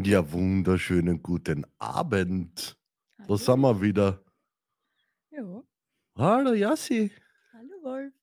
[0.00, 2.78] Ja, wunderschönen guten Abend.
[3.16, 3.36] Da Hallo.
[3.36, 4.24] sind wir wieder.
[5.32, 5.64] Ja.
[6.14, 7.10] Hallo Jassi.
[7.52, 8.14] Hallo Wolf.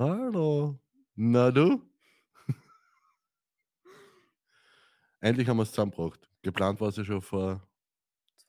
[0.00, 0.80] Hallo.
[1.14, 1.80] Na du?
[5.20, 6.28] Endlich haben wir es zusammengebracht.
[6.42, 7.64] Geplant war es ja schon vor,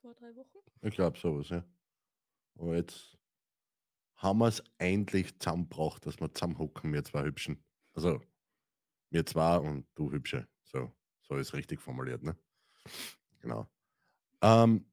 [0.01, 0.57] 2, 3 Wochen?
[0.81, 1.63] ich glaube sowas, ja.
[2.55, 3.19] Aber jetzt
[4.15, 7.63] haben wir es endlich zusammengebracht, dass wir zusammenhocken, wir zwei Hübschen.
[7.93, 8.19] Also,
[9.11, 10.47] wir zwei und du Hübsche.
[10.63, 12.35] So, so ist richtig formuliert, ne?
[13.41, 13.67] Genau.
[14.41, 14.85] Ähm,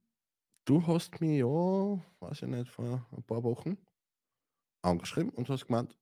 [0.67, 3.79] du hast mich ja, weiß ich nicht, vor ein paar Wochen
[4.83, 5.99] angeschrieben und hast gemeint,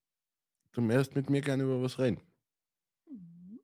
[0.72, 2.20] du möchtest mit mir gerne über was reden.
[3.10, 3.58] Mhm.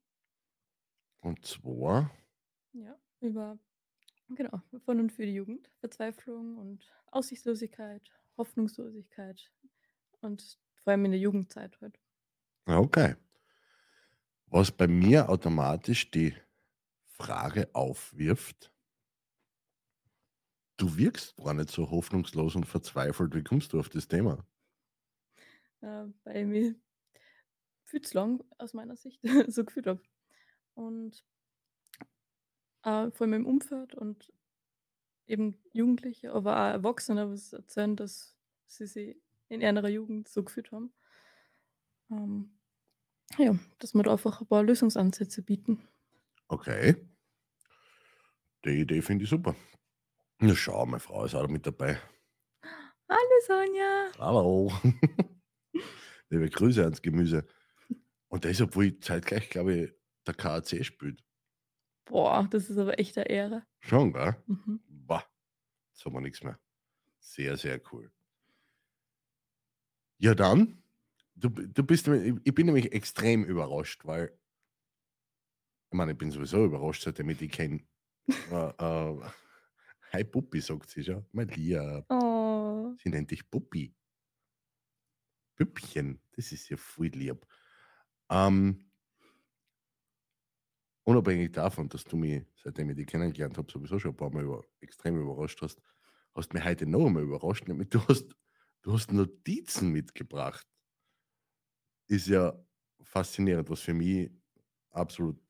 [1.20, 2.10] Und zwar,
[2.72, 3.58] Ja, über
[4.30, 5.70] genau, von und für die Jugend.
[5.80, 9.52] Verzweiflung und Aussichtslosigkeit, Hoffnungslosigkeit
[10.22, 11.98] und vor allem in der Jugendzeit halt.
[12.66, 13.14] ja, okay.
[14.50, 16.34] Was bei mir automatisch die
[17.20, 18.72] Frage aufwirft,
[20.76, 23.34] du wirkst gar nicht so hoffnungslos und verzweifelt.
[23.34, 24.46] Wie kommst du auf das Thema?
[25.80, 26.74] Äh, weil mich
[27.84, 30.00] viel zu lang aus meiner Sicht so gefühlt habe.
[30.74, 31.24] Und
[32.84, 34.32] äh, vor allem im Umfeld und
[35.26, 39.16] eben Jugendliche, aber auch Erwachsene, was erzählen, dass sie sich
[39.48, 40.92] in ihrer Jugend so gefühlt haben.
[42.10, 42.58] Ähm,
[43.36, 45.86] ja, dass wir da einfach ein paar Lösungsansätze bieten.
[46.48, 46.96] Okay.
[48.68, 49.56] Die Idee finde ich super.
[50.40, 51.98] Na schau, meine Frau ist auch mit dabei.
[53.08, 54.12] Hallo Sonja.
[54.18, 54.70] Hallo.
[56.28, 57.46] Liebe Grüße ans Gemüse.
[58.28, 59.92] Und das, obwohl zeitgleich, glaube ich,
[60.26, 61.24] der KAC spielt.
[62.04, 63.66] Boah, das ist aber echt eine Ehre.
[63.80, 64.36] Schon, gell?
[64.46, 64.80] Mhm.
[64.86, 65.24] Bah,
[65.94, 66.60] jetzt haben wir nichts mehr.
[67.20, 68.12] Sehr, sehr cool.
[70.18, 70.82] Ja, dann,
[71.36, 74.38] du, du bist, ich ich bin nämlich extrem überrascht, weil,
[75.90, 77.86] ich meine, ich bin sowieso überrascht, seitdem ich die kenne.
[78.28, 79.20] Äh, äh,
[80.12, 81.24] hi Puppi, sagt sie schon.
[81.32, 82.04] Mein Lieb.
[82.08, 82.94] Oh.
[83.02, 83.94] Sie nennt dich Puppi.
[85.58, 87.44] Püppchen, das ist ja voll lieb.
[88.30, 88.88] Ähm,
[91.02, 94.44] unabhängig davon, dass du mich, seitdem ich dich kennengelernt habe, sowieso schon ein paar Mal
[94.44, 95.80] über, extrem überrascht hast,
[96.34, 98.36] hast mich heute noch einmal überrascht, nämlich du hast,
[98.82, 100.66] du hast Notizen mitgebracht.
[102.06, 102.56] Ist ja
[103.02, 104.30] faszinierend, was für mich
[104.90, 105.40] absolut,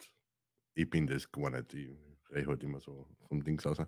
[0.74, 3.78] ich bin das gar nicht, ich rede halt immer so vom Dings aus.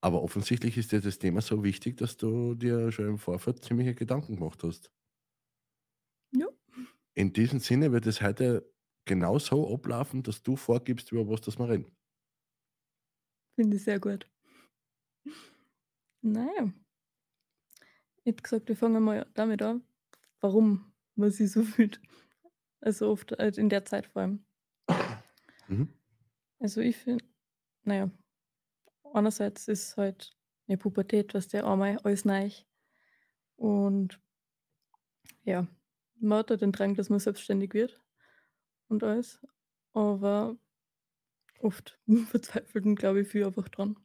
[0.00, 3.94] Aber offensichtlich ist dir das Thema so wichtig, dass du dir schon im Vorfeld ziemliche
[3.94, 4.92] Gedanken gemacht hast.
[6.32, 6.48] Ja.
[7.14, 8.72] In diesem Sinne wird es heute
[9.04, 11.90] genau so ablaufen, dass du vorgibst, über was das wir reden.
[13.56, 14.26] Finde ich sehr gut.
[16.22, 16.72] Naja.
[18.18, 19.82] Ich hätte gesagt, wir fangen mal damit an,
[20.40, 22.00] warum man sich so fühlt.
[22.80, 24.44] Also oft halt in der Zeit vor allem.
[25.68, 25.97] Mhm.
[26.60, 27.24] Also ich finde,
[27.84, 28.10] naja,
[29.12, 30.36] einerseits ist halt
[30.66, 32.50] eine Pubertät, was der einmal alles neu.
[33.56, 34.20] Und
[35.44, 35.66] ja,
[36.20, 38.00] man hat halt den Drang, dass man selbstständig wird
[38.88, 39.40] und alles.
[39.92, 40.58] Aber
[41.60, 43.96] oft verzweifelten, glaube ich, viel einfach dran.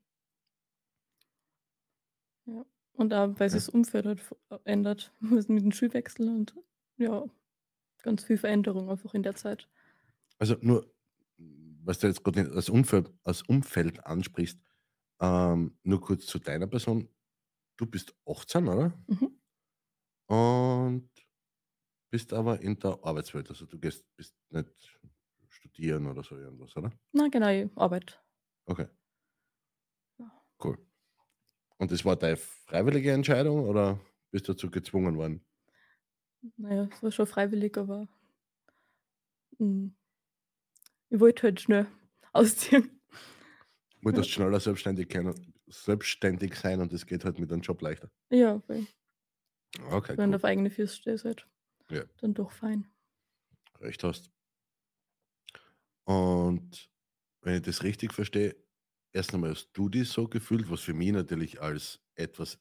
[2.46, 2.66] Ja.
[2.94, 6.56] Und auch, weil sich das Umfeld halt v- ändert, mit dem Schulwechsel und
[6.98, 7.26] ja,
[8.04, 9.70] ganz viel Veränderung einfach in der Zeit.
[10.40, 10.93] Also nur,
[11.86, 14.60] was du jetzt gerade als Umfeld, als Umfeld ansprichst,
[15.22, 17.10] ähm, nur kurz zu deiner Person.
[17.78, 18.94] Du bist 18, oder?
[19.08, 19.40] Mhm.
[20.28, 21.10] Und
[22.12, 23.50] bist aber in der Arbeitswelt.
[23.50, 25.00] Also du gehst, bist nicht
[25.50, 26.92] studieren oder so irgendwas, oder?
[27.12, 28.22] Na genau, Arbeit.
[28.70, 28.88] Okay,
[30.60, 30.78] cool.
[31.78, 34.00] Und das war deine freiwillige Entscheidung oder
[34.32, 35.46] bist du dazu gezwungen worden?
[36.58, 38.08] Naja, es war schon freiwillig, aber
[39.60, 39.94] mm,
[41.14, 41.88] ich wollte halt schnell
[42.34, 43.00] ausziehen.
[44.04, 45.18] Wolltest schneller selbstständig,
[45.66, 48.12] selbstständig sein und das geht halt mit einem Job leichter.
[48.30, 48.88] Ja, weil
[49.92, 50.38] Okay, wenn du cool.
[50.38, 51.48] auf eigene Füße stehst, halt
[51.90, 52.04] Ja.
[52.18, 52.92] dann doch fein.
[53.80, 54.32] Recht hast.
[56.06, 56.90] Und
[57.42, 58.56] wenn ich das richtig verstehe,
[59.14, 62.60] erst einmal hast du dich so gefühlt, was für mich natürlich als etwas,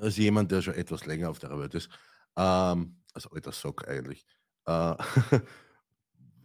[0.00, 1.88] als jemand, der schon etwas länger auf der Welt ist,
[2.36, 4.24] ähm, als alter Sack eigentlich,
[4.66, 4.94] äh,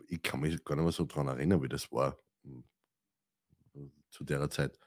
[0.07, 2.63] ich kann mich gar nicht mehr so dran erinnern, wie das war hm,
[4.10, 4.80] zu der Zeit.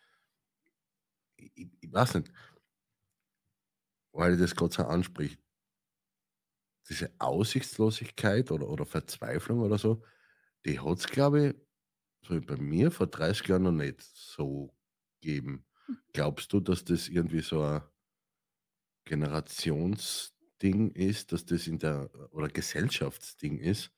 [1.37, 2.33] Ich, ich, weiß nicht,
[4.13, 5.41] weil ich das gerade so anspricht,
[6.89, 10.03] diese Aussichtslosigkeit oder, oder Verzweiflung oder so,
[10.65, 11.57] die hat es, glaube ich,
[12.27, 14.75] so bei mir vor 30 Jahren noch nicht so
[15.21, 15.65] gegeben.
[16.13, 17.83] Glaubst du, dass das irgendwie so ein
[19.05, 23.91] Generationsding ist, dass das in der oder Gesellschaftsding ist,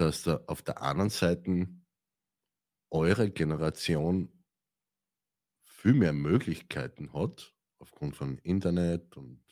[0.00, 1.68] dass da auf der anderen Seite
[2.90, 4.32] eure Generation
[5.62, 9.42] viel mehr Möglichkeiten hat, aufgrund von Internet und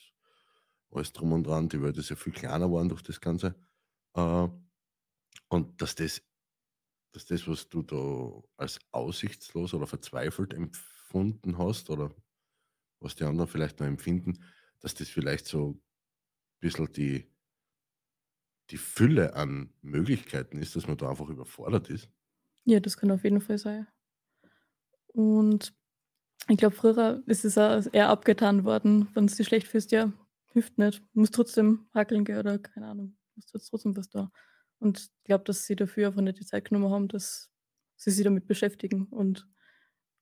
[0.91, 1.69] alles drum und dran.
[1.69, 3.55] Die Welt ist ja viel kleiner geworden durch das Ganze.
[4.15, 4.49] Äh,
[5.49, 6.23] und dass das
[7.13, 12.15] dass das, was du da als aussichtslos oder verzweifelt empfunden hast oder
[13.01, 14.45] was die anderen vielleicht noch empfinden,
[14.81, 15.83] dass das vielleicht so ein
[16.61, 17.27] bisschen die
[18.71, 22.11] die Fülle an Möglichkeiten ist, dass man da einfach überfordert ist?
[22.65, 23.89] Ja, das kann auf jeden Fall sein.
[25.09, 25.75] Und
[26.49, 30.13] ich glaube, früher ist es auch eher abgetan worden, wenn es dir schlecht fühlst, ja,
[30.53, 31.01] hilft nicht.
[31.15, 34.31] Du musst trotzdem hackeln gehen oder keine Ahnung, jetzt trotzdem was da.
[34.79, 37.51] Und ich glaube, dass sie dafür einfach nicht die Zeit genommen haben, dass
[37.97, 39.49] sie sich damit beschäftigen und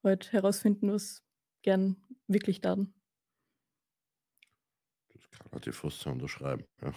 [0.02, 1.22] halt herausfinden, was
[1.62, 1.96] gern
[2.26, 2.76] wirklich da.
[5.12, 6.64] Das kann man dir fast so unterschreiben.
[6.80, 6.92] Ja.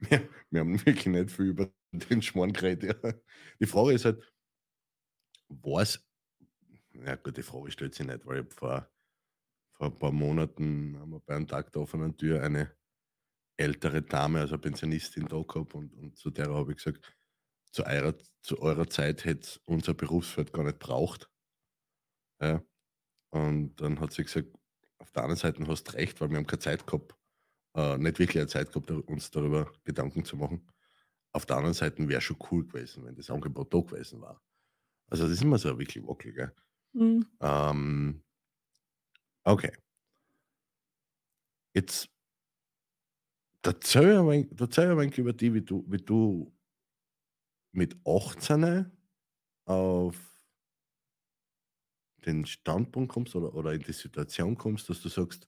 [0.00, 3.22] Wir, wir haben wirklich nicht viel über den Schmarrn geredet.
[3.60, 4.22] Die Frage ist halt,
[5.48, 6.06] was,
[6.92, 8.88] ja gut, die Frage stellt sich nicht, weil ich vor,
[9.72, 12.76] vor ein paar Monaten haben wir bei einem Tag der offenen Tür eine
[13.56, 17.12] ältere Dame, also Pensionistin da gehabt und, und zu der habe ich gesagt,
[17.72, 21.30] zu eurer, zu eurer Zeit hätte unser Berufsfeld gar nicht braucht.
[22.40, 22.62] Ja.
[23.30, 24.48] Und dann hat sie gesagt,
[24.98, 27.17] auf der anderen Seite hast du recht, weil wir haben keine Zeit gehabt,
[27.74, 30.66] äh, nicht wirklich eine Zeit gehabt, uns darüber Gedanken zu machen.
[31.32, 34.42] Auf der anderen Seite wäre schon cool gewesen, wenn das Angebot da gewesen war.
[35.08, 36.36] Also das ist immer so wirklich wackelig.
[36.36, 36.52] Gell?
[36.92, 37.26] Mhm.
[37.40, 38.22] Ähm,
[39.44, 39.72] okay.
[41.74, 42.08] Jetzt
[43.62, 46.52] erzähl ein wenig, erzähl ein wenig über die, wie du, wie du
[47.72, 48.90] mit 18
[49.66, 50.16] auf
[52.24, 55.46] den Standpunkt kommst oder, oder in die Situation kommst, dass du sagst,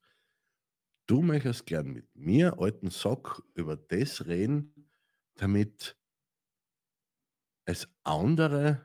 [1.10, 4.88] du möchtest gern mit mir, alten Sack, über das reden,
[5.34, 5.96] damit
[7.64, 8.84] es andere,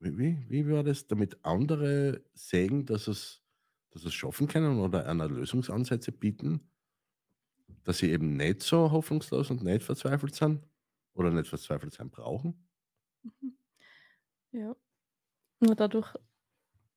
[0.00, 3.42] wie, wie, war das, damit andere sehen, dass es,
[3.90, 6.70] dass es schaffen können oder einer Lösungsansätze bieten,
[7.84, 10.66] dass sie eben nicht so hoffnungslos und nicht verzweifelt sind
[11.12, 12.66] oder nicht verzweifelt sein brauchen?
[13.22, 13.58] Mhm.
[14.52, 14.76] Ja.
[15.60, 16.14] Nur dadurch,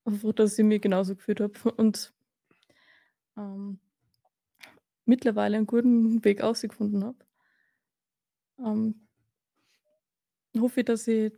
[0.06, 2.14] dass ich mich genauso gefühlt habe und
[3.38, 3.80] ähm,
[5.08, 7.18] mittlerweile einen guten Weg ausgefunden habe,
[8.60, 9.08] ähm,
[10.60, 11.34] hoffe dass ich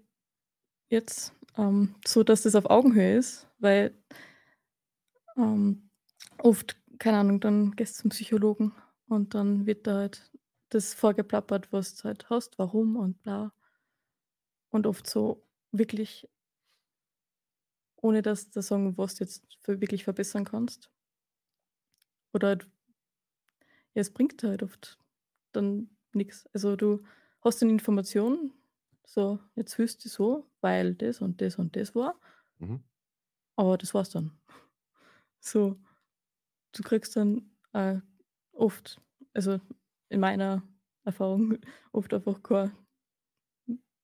[0.89, 3.94] jetzt ähm, so, dass das auf Augenhöhe ist, weil
[5.38, 5.89] ähm,
[6.39, 8.74] oft, keine Ahnung, dann gehst du zum Psychologen
[9.07, 10.31] und dann wird da halt
[10.69, 13.54] das vorgeplappert, was du halt hast, warum und bla.
[14.71, 16.27] Und oft so wirklich,
[17.98, 20.89] ohne dass du sagen, was du jetzt wirklich verbessern kannst.
[22.33, 22.68] Oder halt,
[23.95, 25.00] ja, es bringt halt oft
[25.53, 26.47] dann nichts.
[26.53, 27.03] Also du
[27.41, 28.53] hast eine Information,
[29.06, 32.19] so, jetzt fühlst du so, weil das und das und das war,
[32.59, 32.83] Mhm.
[33.56, 34.39] aber das war's dann.
[35.39, 35.80] So,
[36.74, 37.97] du kriegst dann äh,
[38.53, 39.01] oft,
[39.33, 39.59] also
[40.09, 40.63] in meiner
[41.06, 41.59] Erfahrung,
[41.94, 42.74] oft einfach keine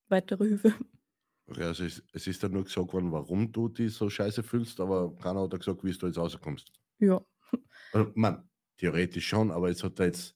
[0.09, 0.73] weitere Hilfe.
[1.47, 4.79] Okay, also es, es ist dann nur gesagt worden, warum du dich so scheiße fühlst,
[4.79, 6.71] aber keiner hat gesagt, wie du jetzt rauskommst.
[6.99, 7.25] Ja,
[7.91, 10.35] Also, man, theoretisch schon, aber es hat da jetzt,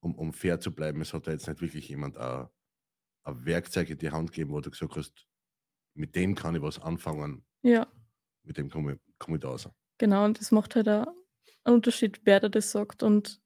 [0.00, 2.48] um, um fair zu bleiben, es hat da jetzt nicht wirklich jemand ein,
[3.24, 5.26] ein Werkzeug in die Hand gegeben, wo du gesagt hast,
[5.94, 7.86] mit dem kann ich was anfangen, ja,
[8.42, 9.68] mit dem komme ich, komm ich da raus.
[9.98, 10.24] genau.
[10.24, 11.06] Und das macht halt auch
[11.64, 13.40] einen Unterschied, wer da das sagt und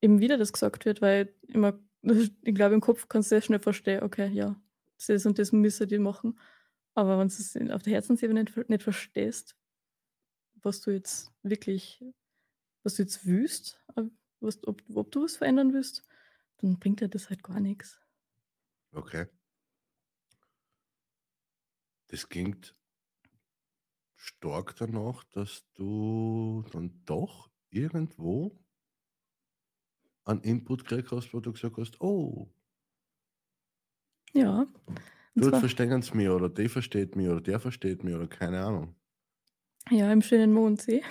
[0.00, 3.60] eben wieder das gesagt wird, weil immer, ich glaube, im Kopf kannst du sehr schnell
[3.60, 4.60] verstehen, okay, ja,
[5.06, 6.38] das und das müssen die machen.
[6.94, 9.56] Aber wenn du es auf der Herzensebene nicht, nicht verstehst,
[10.62, 12.04] was du jetzt wirklich,
[12.82, 14.04] was du jetzt willst, äh,
[14.40, 16.04] was, ob, ob du was verändern willst,
[16.58, 18.00] dann bringt dir das halt gar nichts.
[18.94, 19.28] Okay.
[22.08, 22.76] Das klingt
[24.16, 28.62] stark danach, dass du dann doch irgendwo
[30.24, 32.54] einen Input gekriegt hast, wo du gesagt hast, oh,
[34.34, 34.66] Ja,
[35.38, 38.94] dort verstehen es mir oder die versteht mich oder der versteht mich oder keine Ahnung.
[39.90, 41.02] ja, im schönen Mondsee.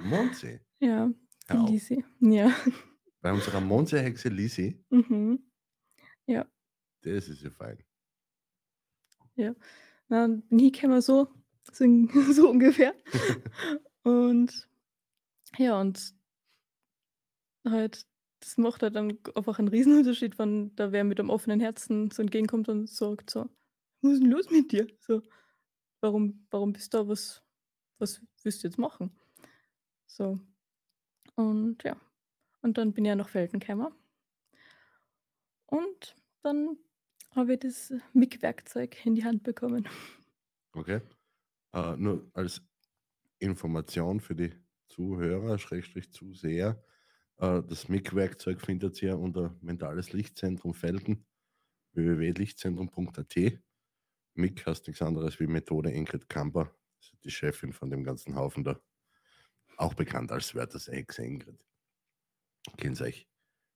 [0.00, 0.60] Mondsee.
[0.80, 1.70] Ja, die Hör auf.
[1.70, 2.04] Lisi.
[2.20, 2.54] Ja.
[3.20, 5.42] Bei unserer Mondsee-Hexe Lisi, Mhm.
[6.26, 6.46] Ja,
[7.02, 7.82] das ist ja fein.
[9.36, 9.54] ja.
[10.08, 11.28] Na, und bin hingekommen so,
[11.72, 11.84] so,
[12.32, 12.94] so ungefähr.
[14.04, 14.68] Und
[15.58, 16.14] ja, und
[17.66, 18.06] halt,
[18.40, 22.22] das macht halt dann einfach einen Riesenunterschied, wenn da wer mit einem offenen Herzen so
[22.22, 23.50] entgegenkommt und sagt so,
[24.00, 24.86] was ist denn los mit dir?
[25.00, 25.22] So,
[26.00, 27.08] warum, warum bist du da?
[27.08, 27.42] Was,
[27.98, 29.10] was willst du jetzt machen?
[30.06, 30.40] So,
[31.38, 31.96] und ja.
[32.62, 33.94] Und dann bin ich ja nach Felden gekommen.
[35.66, 36.76] Und dann
[37.34, 39.88] habe ich das MIG-Werkzeug in die Hand bekommen.
[40.72, 41.00] Okay.
[41.72, 42.60] Äh, nur als
[43.38, 44.52] Information für die
[44.88, 46.82] Zuhörer, Schrägstrich Zuseher.
[47.36, 51.24] Äh, das MIG-Werkzeug findet ihr unter Mentales Lichtzentrum Felden,
[51.92, 53.36] www.lichtzentrum.at.
[54.34, 56.74] MIG heißt nichts anderes wie Methode Ingrid Kamper,
[57.22, 58.80] die Chefin von dem ganzen Haufen da.
[59.78, 61.64] Auch bekannt als Werthers Ex Ingrid.
[62.76, 63.28] Könnt ihr euch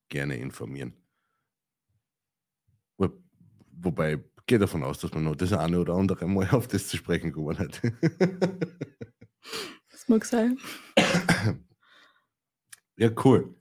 [0.09, 0.95] gerne informieren.
[2.99, 3.09] Wo,
[3.71, 6.97] wobei, gehe davon aus, dass man noch das eine oder andere mal auf das zu
[6.97, 7.81] sprechen kommen hat.
[9.91, 10.59] das mag sein.
[12.97, 13.55] Ja, cool.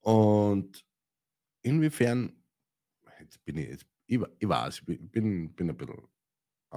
[0.00, 0.86] Und
[1.62, 2.42] inwiefern,
[3.20, 6.08] jetzt bin ich, jetzt, ich, ich weiß, ich bin, bin ein bisschen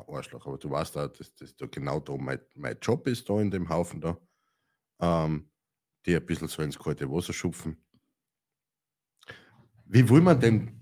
[0.08, 3.40] Arschloch, aber du weißt da, dass das da genau da mein, mein Job ist, da
[3.40, 4.18] in dem Haufen da,
[5.00, 5.50] ähm,
[6.06, 7.78] die ein bisschen so ins kalte Wasser schupfen.
[9.86, 10.82] Wie will man denn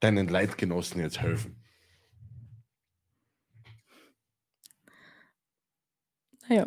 [0.00, 1.62] deinen Leitgenossen jetzt helfen?
[6.48, 6.66] Naja.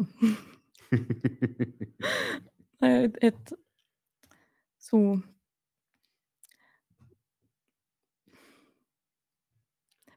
[2.79, 3.57] naja, et,
[4.77, 5.23] so.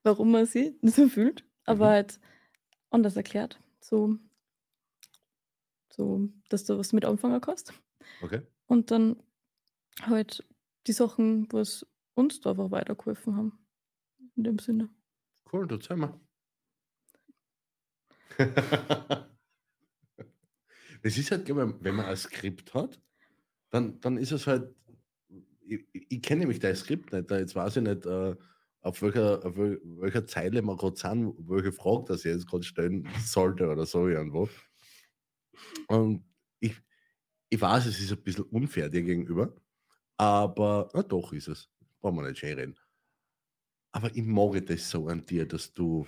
[0.03, 1.91] Warum man sie so fühlt, aber Mhm.
[1.91, 2.21] halt
[2.91, 3.61] anders erklärt.
[3.81, 4.19] So,
[5.91, 7.73] so, dass du was mit anfangen kannst.
[8.21, 8.43] Okay.
[8.67, 9.23] Und dann
[10.03, 10.45] halt
[10.87, 13.67] die Sachen, was uns da einfach weitergeholfen haben.
[14.37, 14.91] In dem Sinne.
[15.51, 16.21] Cool, du zeig mal.
[21.03, 23.01] Es ist halt, glaub ich, wenn man ein Skript hat,
[23.71, 24.75] dann, dann ist es halt,
[25.63, 28.37] ich, ich ich kenne nämlich dein Skript nicht, da jetzt weiß ich nicht, äh,
[28.85, 33.09] auf welcher, auf wel- welcher Zeile wir gerade sind, welche Frage das jetzt gerade stellen
[33.25, 34.49] sollte oder so irgendwo.
[35.89, 36.25] Und
[36.61, 36.77] ich,
[37.51, 39.55] ich weiß, es ist ein bisschen unfair dir gegenüber,
[40.19, 41.71] aber na doch ist es.
[42.01, 42.77] Brauchen wir nicht schön reden.
[43.93, 46.07] Aber ich mag das so an dir, dass du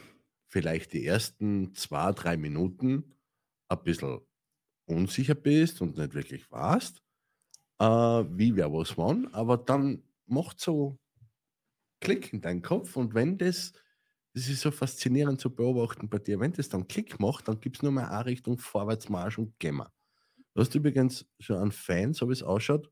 [0.49, 3.15] vielleicht die ersten zwei, drei Minuten
[3.69, 4.21] ein bisschen
[4.87, 7.03] unsicher bist und nicht wirklich weißt,
[7.81, 10.99] äh, wie wer was wann, aber dann macht so
[12.01, 13.73] Klick in deinen Kopf und wenn das,
[14.35, 17.77] das ist so faszinierend zu beobachten bei dir, wenn das dann Klick macht, dann gibt
[17.77, 19.91] es nur mal eine Richtung Vorwärtsmarsch und Gemma.
[20.55, 22.91] Du hast übrigens schon einen Fan, so wie es ausschaut,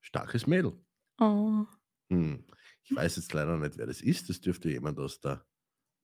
[0.00, 0.72] starkes Mädel.
[1.20, 1.66] Oh,
[2.10, 2.44] Hm.
[2.84, 4.28] Ich weiß jetzt leider nicht, wer das ist.
[4.28, 5.44] Das dürfte jemand aus der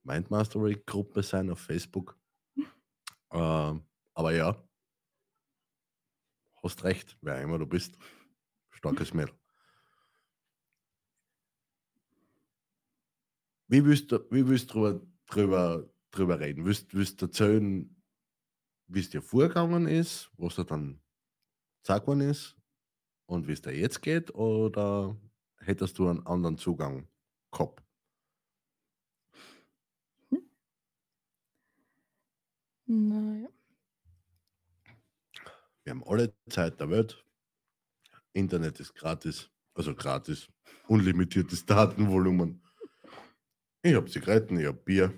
[0.05, 2.19] Mindmastery-Gruppe sein auf Facebook.
[3.35, 4.63] Ähm, aber ja,
[6.63, 7.99] hast recht, wer immer du bist.
[8.71, 9.35] Starkes Mädel.
[13.73, 16.67] Wie willst du, wie willst du drüber, drüber, drüber reden?
[16.67, 17.97] Willst, willst du erzählen,
[18.87, 21.01] wie es dir vorgegangen ist, was da dann
[21.83, 22.55] gesagt worden ist
[23.25, 24.35] und wie es dir jetzt geht?
[24.35, 25.17] Oder
[25.57, 27.09] hättest du einen anderen Zugang
[27.51, 27.83] gehabt?
[32.87, 33.49] naja.
[35.85, 37.25] Wir haben alle Zeit der Welt.
[38.35, 40.51] Internet ist gratis, also gratis,
[40.89, 42.63] unlimitiertes Datenvolumen.
[43.85, 45.13] Ich habe Zigaretten, ich habe Bier.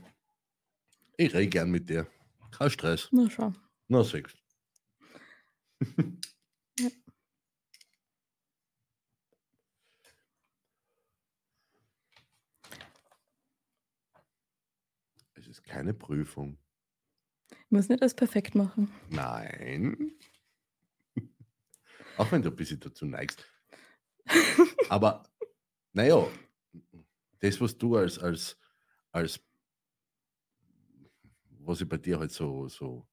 [1.19, 2.07] Ich rede gern mit dir.
[2.51, 3.09] Kein Stress.
[3.13, 3.53] Na schau.
[3.89, 4.35] Na, sechs.
[6.81, 6.89] Ja.
[15.35, 16.59] Es ist keine Prüfung.
[17.51, 18.93] Ich muss nicht alles perfekt machen.
[19.09, 20.19] Nein.
[22.17, 23.47] Auch wenn du ein bisschen dazu neigst.
[24.89, 25.23] Aber,
[25.93, 26.27] naja,
[27.41, 28.59] das, was du als, als,
[29.13, 29.41] als,
[31.61, 33.07] was sich bei dir halt so, so,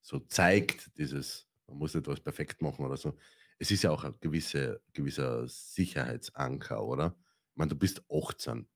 [0.00, 3.16] so zeigt, dieses, man muss nicht was perfekt machen oder so,
[3.58, 7.16] es ist ja auch ein gewisse, gewisser Sicherheitsanker, oder?
[7.50, 8.68] Ich meine, du bist 18.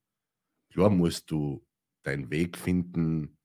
[0.70, 1.64] Klar musst du
[2.02, 3.38] deinen Weg finden,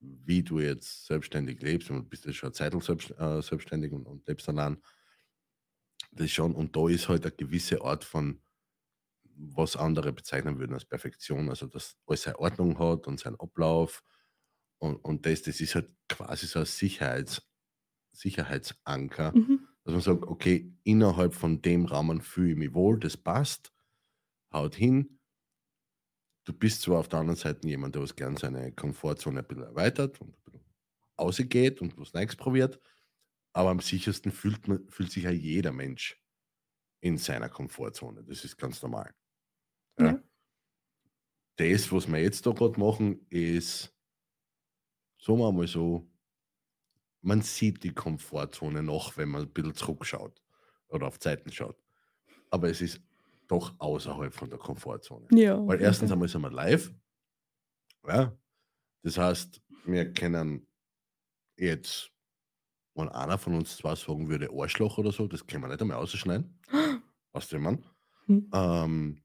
[0.00, 1.90] wie du jetzt selbstständig lebst.
[1.90, 4.82] Und du bist ja schon eine Zeit selbst, äh, selbstständig und, und lebst allein.
[6.12, 8.40] Das schon, und da ist halt eine gewisse Art von,
[9.38, 14.02] was andere bezeichnen würden als Perfektion, also dass alles seine Ordnung hat und seinen Ablauf.
[14.78, 17.42] Und, und das, das ist halt quasi so ein Sicherheits,
[18.12, 19.68] Sicherheitsanker, Mhm.
[19.84, 23.72] dass man sagt, okay, innerhalb von dem Rahmen fühle ich mich wohl, das passt,
[24.52, 25.20] haut hin.
[26.44, 29.64] Du bist zwar auf der anderen Seite jemand, der was gern seine Komfortzone ein bisschen
[29.64, 30.64] erweitert und ein bisschen
[31.16, 32.80] ausgeht und was Neues probiert,
[33.52, 36.22] aber am sichersten fühlt, man, fühlt sich ja jeder Mensch
[37.02, 38.24] in seiner Komfortzone.
[38.24, 39.14] Das ist ganz normal.
[39.98, 40.06] Ja.
[40.06, 40.22] Ja.
[41.56, 43.92] Das, was wir jetzt da gerade machen, ist,
[45.18, 46.08] sagen wir mal so,
[47.20, 50.40] man sieht die Komfortzone noch, wenn man ein bisschen zurückschaut
[50.88, 51.76] oder auf Zeiten schaut.
[52.50, 53.00] Aber es ist
[53.48, 55.26] doch außerhalb von der Komfortzone.
[55.32, 55.66] Ja.
[55.66, 56.14] Weil erstens Fall.
[56.14, 56.92] einmal sind wir live.
[58.06, 58.36] Ja?
[59.02, 60.66] Das heißt, wir können
[61.56, 62.12] jetzt,
[62.94, 65.96] wenn einer von uns zwei sagen würde, Arschloch oder so, das können wir nicht einmal
[65.96, 66.58] ausschneiden.
[67.32, 67.84] Weißt du, man?
[68.26, 68.50] Hm.
[68.52, 69.22] Ähm,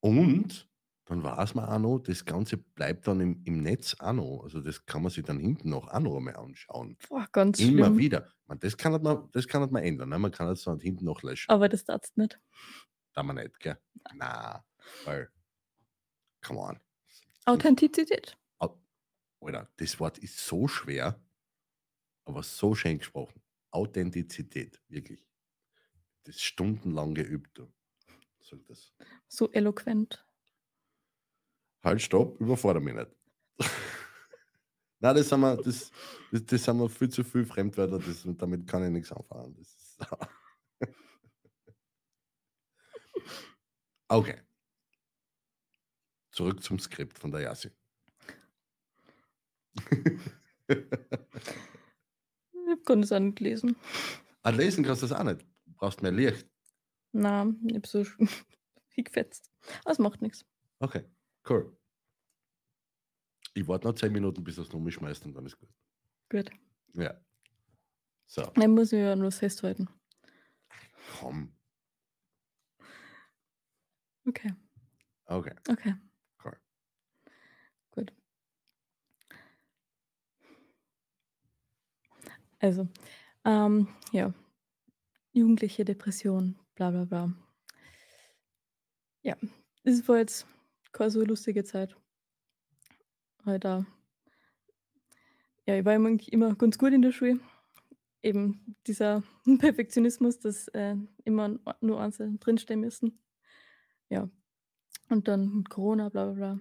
[0.00, 0.68] und
[1.06, 4.42] dann weiß man auch noch, das Ganze bleibt dann im, im Netz auch noch.
[4.42, 6.96] Also das kann man sich dann hinten noch auch noch einmal anschauen.
[7.08, 7.98] Boah, ganz Immer schlimm.
[7.98, 8.28] wieder.
[8.46, 10.08] Man, das, kann man, das kann man ändern.
[10.08, 10.18] Ne?
[10.18, 11.48] Man kann es dann hinten noch löschen.
[11.50, 12.40] Aber das darfst nicht.
[13.12, 13.78] Da man nicht, gell?
[14.14, 14.64] Na,
[15.04, 15.30] weil,
[16.42, 16.80] come on.
[17.44, 18.36] Authentizität.
[19.46, 21.20] Alter, das Wort ist so schwer,
[22.24, 23.42] aber so schön gesprochen.
[23.70, 25.24] Authentizität, wirklich.
[26.24, 27.56] Das ist stundenlang geübt.
[27.56, 27.72] Du.
[28.48, 28.92] Sag das.
[29.26, 30.24] So eloquent.
[31.82, 33.10] Halt, stopp, überfordere mich nicht.
[35.00, 35.90] Nein, das haben wir, das,
[36.30, 39.56] das, das haben wir viel zu viel Fremdwörter, das, damit kann ich nichts anfangen.
[39.56, 39.98] Ist,
[44.08, 44.40] okay.
[46.30, 47.70] Zurück zum Skript von der Yassi.
[52.68, 53.76] Ich das auch nicht lesen.
[54.42, 55.42] ah, lesen kannst du das auch nicht.
[55.66, 56.48] Du brauchst mehr Licht.
[57.18, 58.04] Na, ich hab so
[58.96, 59.50] gefetzt.
[59.84, 60.44] Aber es macht nichts.
[60.80, 61.04] Okay,
[61.48, 61.74] cool.
[63.54, 65.70] Ich warte noch 10 Minuten, bis das Nummer schmeißt und dann ist gut.
[66.28, 66.50] Gut.
[66.92, 67.18] Ja.
[68.26, 69.88] So, Dann muss ich ja nur festhalten.
[71.18, 71.52] komm.
[74.28, 74.52] Okay,
[75.26, 75.94] Okay, okay.
[76.44, 76.56] cool.
[77.92, 78.12] Gut.
[82.58, 82.88] Also,
[83.44, 84.34] ähm, ja.
[85.32, 87.32] Jugendliche Depression, bla bla bla.
[89.22, 89.36] Ja,
[89.82, 90.46] es war jetzt
[90.92, 91.96] keine so lustige Zeit.
[93.44, 93.86] Da,
[95.66, 97.40] ja, ich war immer, ganz gut in der Schule.
[98.22, 99.22] Eben dieser
[99.58, 103.20] Perfektionismus, dass äh, immer nur einzeln drinstehen müssen.
[104.08, 104.28] Ja.
[105.08, 106.60] Und dann Corona, bla bla bla.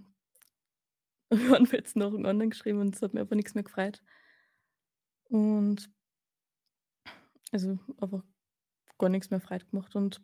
[1.30, 4.02] Wir haben jetzt noch einen anderen geschrieben und es hat mir aber nichts mehr gefreut.
[5.30, 5.90] Und
[7.52, 8.24] also einfach
[8.98, 9.96] gar nichts mehr frei gemacht.
[9.96, 10.22] Und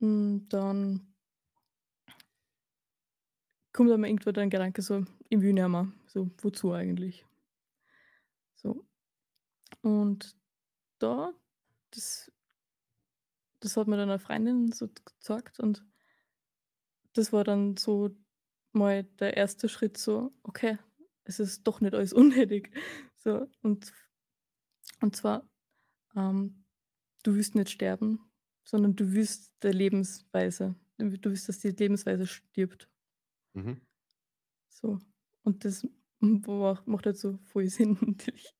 [0.00, 1.12] mm, dann
[3.72, 5.92] kommt dann irgendwo der Gedanke so, ich will.
[6.06, 7.24] So, wozu eigentlich?
[8.54, 8.86] So.
[9.80, 10.36] Und
[10.98, 11.32] da,
[11.90, 12.30] das,
[13.60, 15.84] das hat mir dann eine Freundin so gesagt und
[17.14, 18.10] das war dann so
[18.72, 20.78] mal der erste Schritt so, okay,
[21.24, 22.70] es ist doch nicht alles unnötig.
[23.18, 23.92] So, und,
[25.00, 25.48] und zwar,
[26.16, 26.61] ähm,
[27.22, 28.20] du willst nicht sterben,
[28.64, 32.88] sondern du willst der Lebensweise, du willst, dass die Lebensweise stirbt.
[33.54, 33.80] Mhm.
[34.68, 34.98] So.
[35.42, 35.86] Und das
[36.20, 38.54] macht, halt so voll Sinn, natürlich.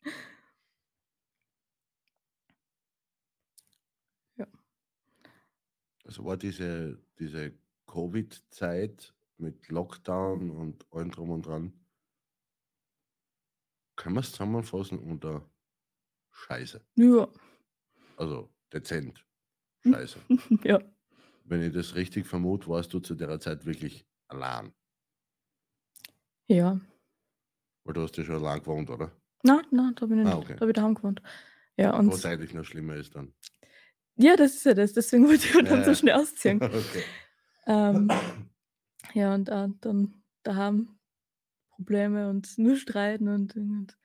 [6.04, 7.54] Also war diese, diese
[7.86, 11.72] Covid-Zeit mit Lockdown und allem drum und dran,
[13.96, 15.48] können wir es zusammenfassen unter
[16.30, 16.84] Scheiße.
[16.96, 17.28] Ja,
[18.16, 19.24] Also dezent.
[19.84, 19.94] Hm.
[19.94, 20.18] Scheiße.
[20.64, 20.80] ja.
[21.44, 24.72] Wenn ich das richtig vermute, warst du zu der Zeit wirklich allein.
[26.46, 26.80] Ja.
[27.84, 29.10] Weil du hast ja schon allein gewohnt, oder?
[29.42, 30.44] Nein, nein, da bin ich Ah, nicht.
[30.44, 30.54] okay.
[30.54, 31.20] Da habe ich daheim gewohnt.
[31.76, 33.34] Ja, und Was eigentlich noch schlimmer ist dann.
[34.16, 34.92] ja, das ist ja das.
[34.92, 36.62] Deswegen wollte ich dann Ja, so schnell ausziehen.
[36.62, 37.02] okay.
[37.66, 38.08] ähm,
[39.14, 40.98] ja, und äh, dann daheim
[41.70, 43.98] Probleme und nur streiten und, und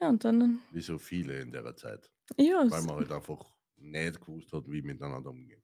[0.00, 2.08] ja, und dann, Wie so viele in der Zeit.
[2.36, 5.62] Ja, Weil man halt einfach nicht gewusst hat, wie miteinander umgehen.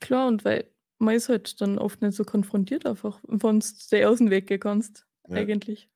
[0.00, 4.10] klar, und weil man ist halt dann oft nicht so konfrontiert einfach, wenn du dir
[4.10, 5.36] aus dem Weg gehen kannst, Ja.
[5.36, 5.90] eigentlich.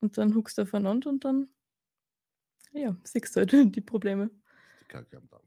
[0.00, 1.48] Und dann huckst du aufeinander und dann,
[2.72, 4.30] ja, siehst du halt die Probleme.
[4.80, 5.44] Die Kacke am Dampf.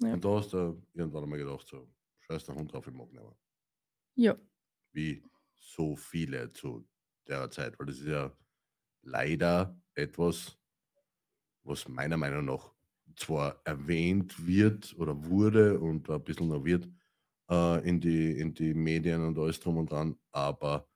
[0.00, 0.12] Ja.
[0.14, 1.88] Und da hast du irgendwann einmal gedacht, so,
[2.20, 3.36] scheiß der Hund drauf, ich mag nicht mehr.
[4.16, 4.36] Ja,
[4.92, 5.22] Wie
[5.58, 6.86] so viele zu
[7.26, 8.36] der Zeit, weil das ist ja
[9.02, 10.58] leider etwas,
[11.68, 12.72] was meiner Meinung nach
[13.16, 16.88] zwar erwähnt wird oder wurde und ein bisschen noch wird
[17.50, 20.88] äh, in, die, in die Medien und alles drum und dran, aber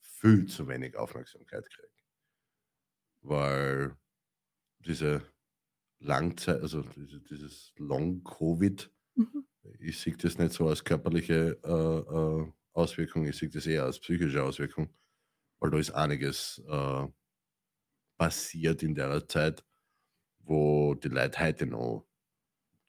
[0.00, 2.04] viel zu wenig Aufmerksamkeit kriegt.
[3.22, 3.96] Weil
[4.80, 5.22] diese
[6.00, 9.46] Langzeit, also diese, dieses Long-Covid, mhm.
[9.78, 14.00] ich sehe das nicht so als körperliche äh, äh, Auswirkung, ich sehe das eher als
[14.00, 14.88] psychische Auswirkung,
[15.60, 17.06] weil da ist einiges äh,
[18.18, 19.64] passiert in der Zeit,
[20.50, 22.06] wo die Leute heute noch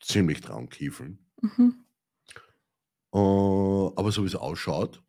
[0.02, 1.26] ziemlich dran kiefeln.
[1.42, 1.86] Mhm.
[3.14, 5.04] Äh, aber so wie es ausschaut,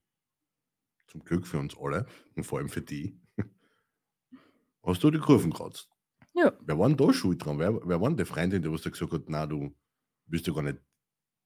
[1.08, 3.20] zum Glück für uns alle und vor allem für die,
[4.84, 5.90] hast du die Kurven kratzt.
[6.34, 7.58] ja, Wer war denn da schuld dran?
[7.58, 9.74] Wer, wer war denn die Freundin, die was da gesagt hat, na du
[10.26, 10.78] bist ja gar nicht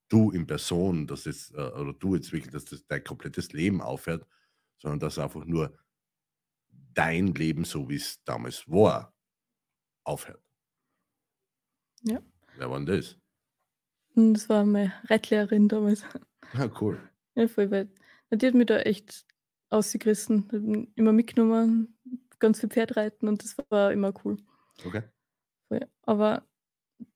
[0.09, 3.81] du in Person, dass es, äh, oder du jetzt wirklich, dass das dein komplettes Leben
[3.81, 4.27] aufhört,
[4.79, 5.77] sondern dass einfach nur
[6.95, 9.15] dein Leben, so wie es damals war,
[10.05, 10.46] aufhört.
[12.07, 12.23] Ja.
[12.57, 13.19] Wer war denn das?
[14.15, 16.05] Und das war meine Reitlehrerin damals.
[16.53, 16.99] Ah, cool.
[17.35, 17.89] Ja, voll, weil
[18.31, 19.27] die hat mich da echt
[19.69, 21.99] ausgerissen, immer mitgenommen,
[22.39, 24.39] ganz viel Pferd reiten und das war immer cool.
[24.85, 25.03] Okay.
[26.03, 26.47] Aber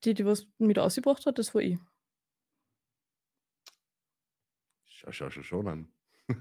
[0.05, 1.79] die, die was da ausgebracht hat, das war ich.
[4.87, 5.92] Schau, schau, schau schon an.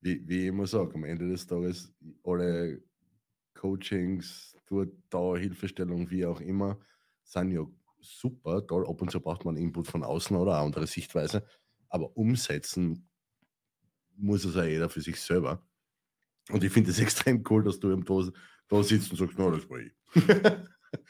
[0.00, 2.82] wie, wie ich immer sage, am Ende des Tages, alle
[3.54, 6.78] Coachings, dort, da, Hilfestellung, wie auch immer,
[7.22, 7.66] sind ja
[8.00, 8.86] super, toll.
[8.86, 11.46] Ab und zu braucht man Input von außen oder eine andere Sichtweise,
[11.88, 13.08] aber umsetzen
[14.16, 15.62] muss es ja jeder für sich selber.
[16.50, 18.22] Und ich finde es extrem cool, dass du im da,
[18.68, 19.92] da sitzt und sagst, no, das war ich.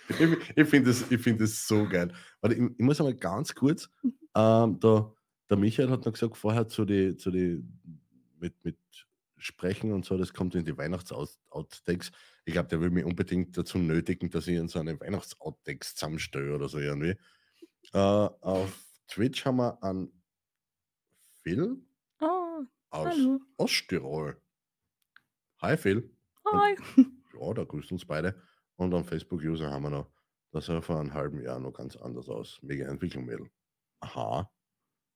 [0.09, 2.13] ich ich finde es find so geil.
[2.41, 3.91] Warte, ich, ich muss einmal ganz kurz,
[4.35, 5.13] ähm, da,
[5.51, 7.63] der Michael hat noch gesagt, vorher zu die, zu die
[8.39, 8.79] mit, mit
[9.45, 12.13] Sprechen und so, das kommt in die Weihnachts-Outtakes.
[12.47, 16.55] Ich glaube, der will mich unbedingt dazu nötigen, dass ich in so eine Weihnachts-Outtakes zusammenstelle
[16.55, 17.15] oder so irgendwie.
[17.93, 18.73] Äh, auf
[19.07, 20.23] Twitch haben wir einen
[21.43, 21.77] Phil
[22.21, 23.41] Oh, aus hallo.
[23.59, 24.41] Osttirol.
[25.61, 26.11] Hi Phil.
[26.47, 26.77] Hi.
[27.39, 28.41] Ja, da grüßt uns beide.
[28.77, 30.09] Und am Facebook-User haben wir noch,
[30.53, 32.61] das sah vor einem halben Jahr noch ganz anders aus.
[32.63, 33.51] Mega Entwicklung, Mädel.
[34.01, 34.49] Aha,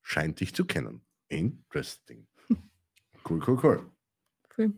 [0.03, 1.07] scheint dich zu kennen.
[1.29, 2.27] Interesting.
[3.29, 3.93] Cool, cool, cool.
[4.59, 4.75] Cool.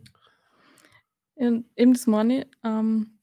[1.35, 3.19] Und eben das meine ich, ähm,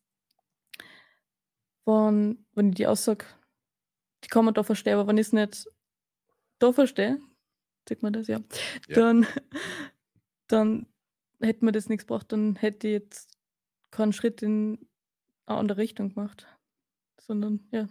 [1.84, 3.24] wenn, wenn ich die Aussage,
[4.24, 5.66] die kann man da verstehen, aber wenn ich es nicht
[6.58, 7.20] da verstehe,
[7.88, 8.38] sagt man das, ja,
[8.88, 8.94] Ja.
[8.94, 9.26] dann,
[10.48, 10.86] dann
[11.40, 13.38] hätte man das nichts gebraucht, dann hätte ich jetzt
[13.90, 14.88] keinen Schritt in
[15.46, 16.46] eine andere Richtung gemacht.
[17.20, 17.86] Sondern, ja,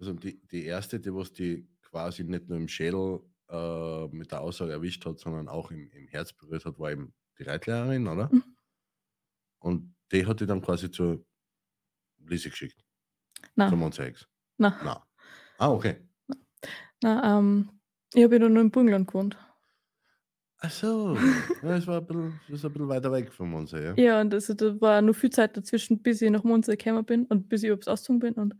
[0.00, 4.40] Also die, die erste, die was die quasi nicht nur im Schädel äh, mit der
[4.40, 8.28] Aussage erwischt hat, sondern auch im, im Herz berührt hat, war eben die Reitlehrerin, oder?
[8.32, 8.56] Mhm.
[9.60, 11.24] Und die hat die dann quasi zur
[12.18, 12.84] Lise geschickt,
[13.56, 14.28] na, zum Monsex.
[14.58, 15.06] na, Na.
[15.58, 16.08] Ah, okay.
[17.02, 17.70] na, ähm,
[18.14, 19.36] ich habe ja nur im Burgenland gewohnt.
[20.60, 21.14] Ach so.
[21.62, 23.94] ja, es war ein bisschen, ist ein bisschen weiter weg von Monse, ja?
[23.96, 27.26] Ja, und also, da war noch viel Zeit dazwischen, bis ich nach Monza gekommen bin
[27.26, 28.54] und bis ich überhaupt ausgezogen bin und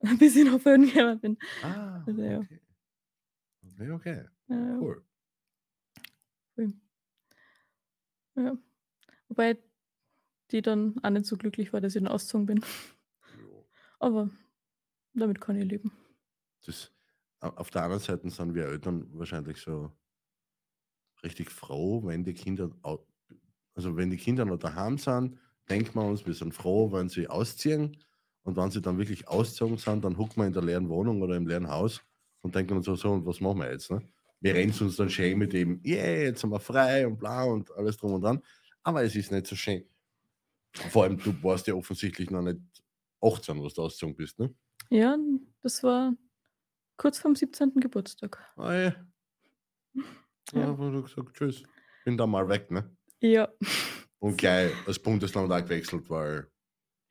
[0.18, 1.38] bis ich nach Föhn gekommen bin.
[1.62, 2.38] Ah, Also, ja.
[2.38, 2.60] okay.
[3.74, 4.24] Okay, okay.
[4.48, 5.04] Ja, Cool.
[8.36, 8.56] Ja.
[9.28, 9.58] Wobei
[10.50, 12.64] die dann auch nicht so glücklich war, dass ich dann ausgezogen bin.
[13.40, 13.66] Jo.
[13.98, 14.30] Aber
[15.14, 15.92] damit kann ich leben.
[16.64, 16.92] Das,
[17.40, 19.92] au- auf der anderen Seite sind wir Eltern wahrscheinlich so
[21.22, 22.70] richtig froh, wenn die Kinder,
[23.74, 27.28] also wenn die Kinder noch daheim sind, denkt man uns, wir sind froh, wenn sie
[27.28, 27.96] ausziehen.
[28.42, 31.34] Und wenn sie dann wirklich ausgezogen sind, dann hucken wir in der leeren Wohnung oder
[31.36, 32.00] im leeren Haus
[32.42, 33.90] und denken uns so, so und was machen wir jetzt?
[33.90, 34.00] Ne?
[34.40, 37.70] Wir rennen uns dann schön mit dem, yeah, jetzt sind wir frei und bla und
[37.72, 38.42] alles drum und dran.
[38.82, 39.84] Aber es ist nicht so schön.
[40.90, 42.60] Vor allem, du warst ja offensichtlich noch nicht
[43.22, 44.54] 18, was du ausgezogen bist, ne?
[44.90, 45.16] Ja,
[45.62, 46.14] das war
[46.96, 47.72] kurz vorm 17.
[47.76, 48.38] Geburtstag.
[48.56, 48.96] Ah, ja.
[49.94, 50.68] Ja, Ja.
[50.68, 51.62] aber du gesagt, tschüss.
[52.04, 52.94] Bin da mal weg, ne?
[53.20, 53.48] Ja.
[54.18, 56.46] Und gleich das Bundesland auch gewechselt, weil.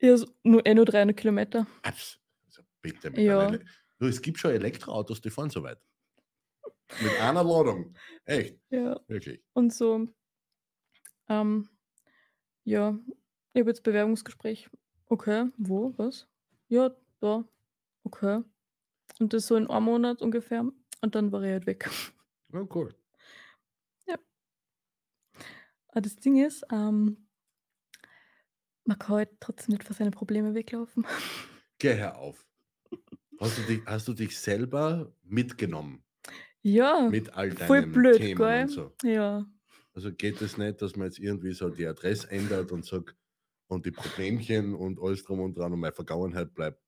[0.00, 1.66] Ja, so nur, eh nur 300 Kilometer.
[1.82, 2.16] Also
[2.80, 3.50] bitte Ja.
[3.98, 5.78] Du, es gibt schon Elektroautos, die fahren so weit.
[7.00, 7.94] Mit einer Ladung.
[8.24, 9.00] Echt, Ja.
[9.08, 9.42] wirklich.
[9.54, 10.08] Und so,
[11.28, 11.68] ähm,
[12.64, 12.98] ja,
[13.52, 14.70] ich habe jetzt Bewerbungsgespräch.
[15.08, 16.28] Okay, wo, was?
[16.68, 17.44] Ja, da.
[18.04, 18.42] Okay.
[19.18, 20.70] Und das so in einem Monat ungefähr.
[21.00, 21.88] Und dann war ich halt weg.
[22.52, 22.94] Ja, cool.
[25.88, 27.26] Aber das Ding ist, ähm,
[28.84, 31.06] man kann halt trotzdem nicht vor seine Probleme weglaufen.
[31.78, 32.46] Geh her auf.
[33.40, 36.04] Hast du, dich, hast du dich selber mitgenommen
[36.66, 38.62] Ja, mit all deinen voll blöd, Themen gell?
[38.62, 38.92] und so?
[39.04, 39.46] Ja.
[39.94, 43.14] Also geht es nicht, dass man jetzt irgendwie so die Adresse ändert und sagt,
[43.68, 46.80] und die Problemchen und alles drum und dran und meine Vergangenheit bleibt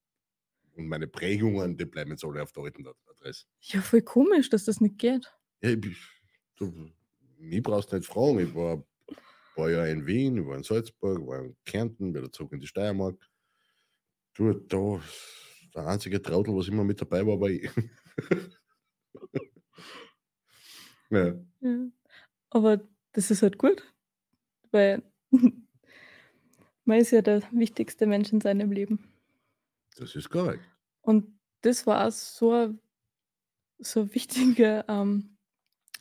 [0.74, 3.46] und meine Prägungen, die bleiben jetzt alle auf der alten Adresse.
[3.60, 5.32] Ja, voll komisch, dass das nicht geht.
[5.62, 5.96] Ja, ich,
[6.56, 6.90] du,
[7.38, 8.40] mich brauchst nicht fragen.
[8.40, 8.84] Ich war ein
[9.54, 12.66] paar Jahre in Wien, ich war in Salzburg, war in Kärnten, wieder zurück in die
[12.66, 13.16] Steiermark.
[14.34, 15.00] Du, da,
[15.72, 17.70] der einzige Trautel, was immer mit dabei war, war ich.
[21.10, 21.86] ja, Ja.
[22.50, 22.80] Aber
[23.12, 23.82] das ist halt gut,
[24.70, 25.02] weil
[26.84, 29.04] man ist ja der wichtigste Mensch in seinem Leben.
[29.96, 30.64] das ist korrekt.
[31.02, 32.80] Und das war auch so ein,
[33.78, 35.36] so ein wichtiger ähm,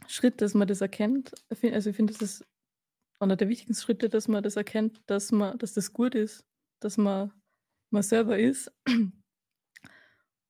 [0.08, 1.32] Schritt, dass man das erkennt.
[1.50, 2.46] Also ich finde, das ist
[3.20, 6.46] einer der wichtigsten Schritte, dass man das erkennt, dass man, dass das gut ist,
[6.80, 7.32] dass man
[7.90, 8.72] man selber ist.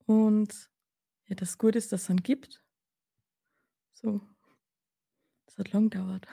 [0.06, 0.70] Und
[1.26, 2.62] ja, das gut ist, dass es dann gibt.
[3.92, 4.20] So.
[5.58, 6.26] Das hat lang gedauert.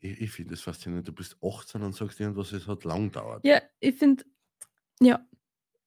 [0.00, 1.06] Ich, ich finde es faszinierend.
[1.06, 3.44] Du bist 18 und sagst irgendwas, es hat lang gedauert.
[3.44, 4.24] Ja, ich finde,
[5.00, 5.24] ja,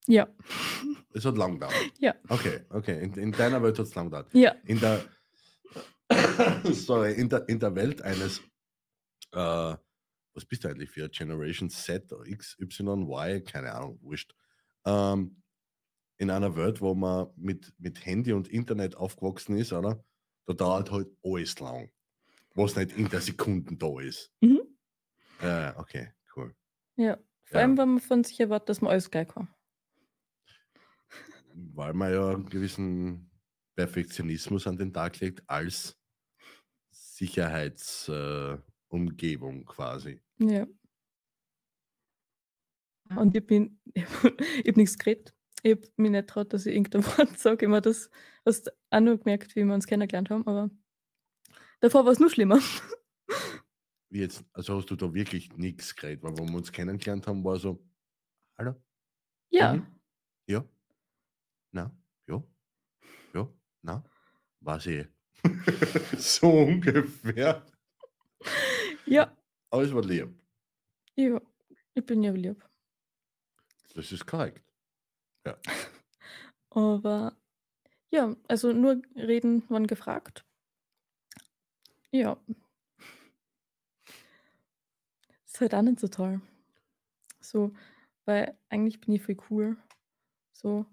[0.06, 0.26] ja,
[1.12, 1.74] Es hat lang gedauert.
[1.98, 3.02] ja, Okay, okay.
[3.04, 4.32] In, in deiner Welt hat es lang gedauert.
[4.32, 4.54] ja.
[4.64, 5.04] In der,
[6.72, 8.38] sorry, in der, in der Welt eines,
[9.32, 9.76] äh,
[10.32, 14.34] was bist du eigentlich für Generation Z oder X, Y, Y, keine Ahnung, wurscht.
[14.86, 15.42] Ähm,
[16.16, 20.02] in einer Welt, wo man mit, mit Handy und Internet aufgewachsen ist, oder?
[20.50, 21.92] Da dauert halt alles lang.
[22.54, 24.32] Was nicht in der Sekunden da ist.
[24.40, 24.60] Mhm.
[25.40, 26.56] Äh, okay, cool.
[26.96, 27.66] Ja, vor Ja.
[27.66, 29.48] allem, wenn man von sich erwartet, dass man alles gleich kann.
[31.54, 33.30] Weil man ja einen gewissen
[33.76, 35.96] Perfektionismus an den Tag legt als
[36.90, 40.20] Sicherheitsumgebung äh, quasi.
[40.38, 40.66] Ja.
[43.16, 45.32] Und ich bin, ich habe nichts geredet.
[45.62, 47.64] Ich habe mich nicht getraut, dass ich irgendein Wort sage.
[47.66, 48.10] Immer das
[48.46, 50.70] hast du auch nur gemerkt, wie wir uns kennengelernt haben, aber
[51.80, 52.58] davor war es nur schlimmer.
[54.08, 57.44] Wie jetzt, also hast du da wirklich nichts geredet, weil wo wir uns kennengelernt haben,
[57.44, 57.80] war so,
[58.58, 58.74] hallo,
[59.50, 59.86] Ja, Mhm.
[60.48, 60.64] ja,
[61.72, 61.96] na,
[62.26, 62.42] ja,
[63.34, 63.48] ja,
[63.82, 64.04] na,
[64.60, 65.06] weiß ich.
[66.18, 67.64] so ungefähr.
[69.06, 69.36] ja,
[69.70, 70.28] Aber es war lieb.
[71.16, 71.40] ja.
[71.94, 72.64] Ich bin ja lieb.
[73.94, 74.62] Das ist korrekt.
[76.70, 77.36] Aber
[78.10, 80.44] ja, also nur reden, wann gefragt.
[82.12, 82.36] Ja.
[85.46, 86.40] Ist halt auch nicht so toll.
[87.40, 87.72] So,
[88.24, 89.76] weil eigentlich bin ich voll cool.
[90.52, 90.86] So.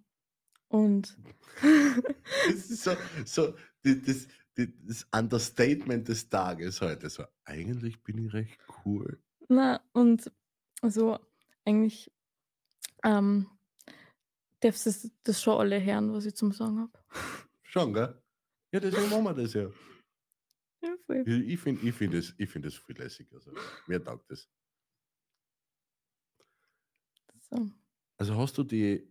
[0.69, 1.17] Und
[2.47, 2.91] Das ist so,
[3.25, 7.09] so das, die- das Understatement des Tages heute.
[7.09, 9.21] So, eigentlich bin ich recht cool.
[9.49, 10.31] na, und
[10.83, 11.19] so
[11.65, 12.11] eigentlich
[13.03, 13.49] ähm,
[14.59, 16.91] darfst du das schon alle hören, was ich zum Sagen habe.
[17.63, 18.21] Schon, gell?
[18.73, 19.69] Ja, deswegen machen wir das ja.
[20.81, 21.25] Ja, voll.
[21.25, 23.27] Ich, finde ich find das, ich find das viel lässig.
[23.33, 23.51] Also,
[23.87, 24.47] mir taugt das.
[27.49, 27.71] So.
[28.17, 29.07] Also hast du die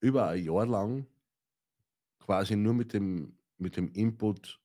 [0.00, 1.06] über ein Jahr lang
[2.20, 4.60] quasi nur mit dem, mit dem Input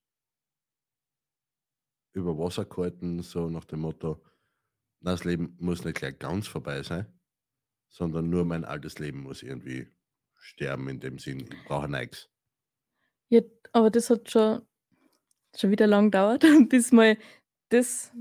[2.13, 4.23] über Wasser gehalten, so nach dem Motto,
[5.01, 7.07] "Na, das Leben muss nicht gleich ganz vorbei sein,
[7.89, 9.87] sondern nur mein altes Leben muss irgendwie
[10.45, 12.29] sterben in dem Sinn, ich brauche nichts.
[13.29, 13.41] Ja,
[13.73, 14.61] aber das hat schon,
[15.55, 17.17] schon wieder lang gedauert, bis mal
[17.69, 18.11] das,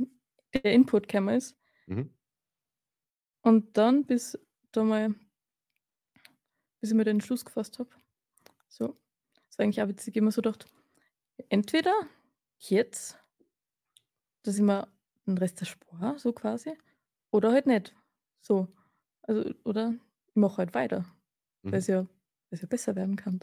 [0.54, 1.56] der Input gekommen ist.
[1.86, 2.10] Mhm.
[3.42, 4.38] Und dann bis
[4.72, 5.14] da mal,
[6.80, 7.90] bis ich mir den Schluss gefasst habe.
[8.68, 8.96] So.
[9.48, 10.66] Das war eigentlich auch witzig, immer so gedacht,
[11.48, 11.92] entweder
[12.58, 13.18] jetzt,
[14.42, 14.88] dass ich mir
[15.26, 16.76] den Rest der Spur, so quasi,
[17.30, 17.94] oder halt nicht.
[18.40, 18.68] So.
[19.22, 19.94] Also, oder
[20.28, 21.04] ich mache halt weiter,
[21.62, 21.74] weil Mhm.
[21.78, 22.06] es ja,
[22.54, 23.40] es ja besser werden kann.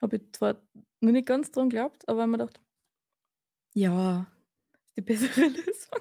[0.00, 0.62] Habe ich zwar
[1.00, 2.60] noch nicht ganz dran geglaubt, aber mir gedacht,
[3.74, 4.26] ja,
[4.86, 6.00] ist die bessere Lösung.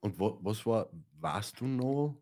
[0.00, 0.88] Und wa was war,
[1.20, 2.16] weißt du noch,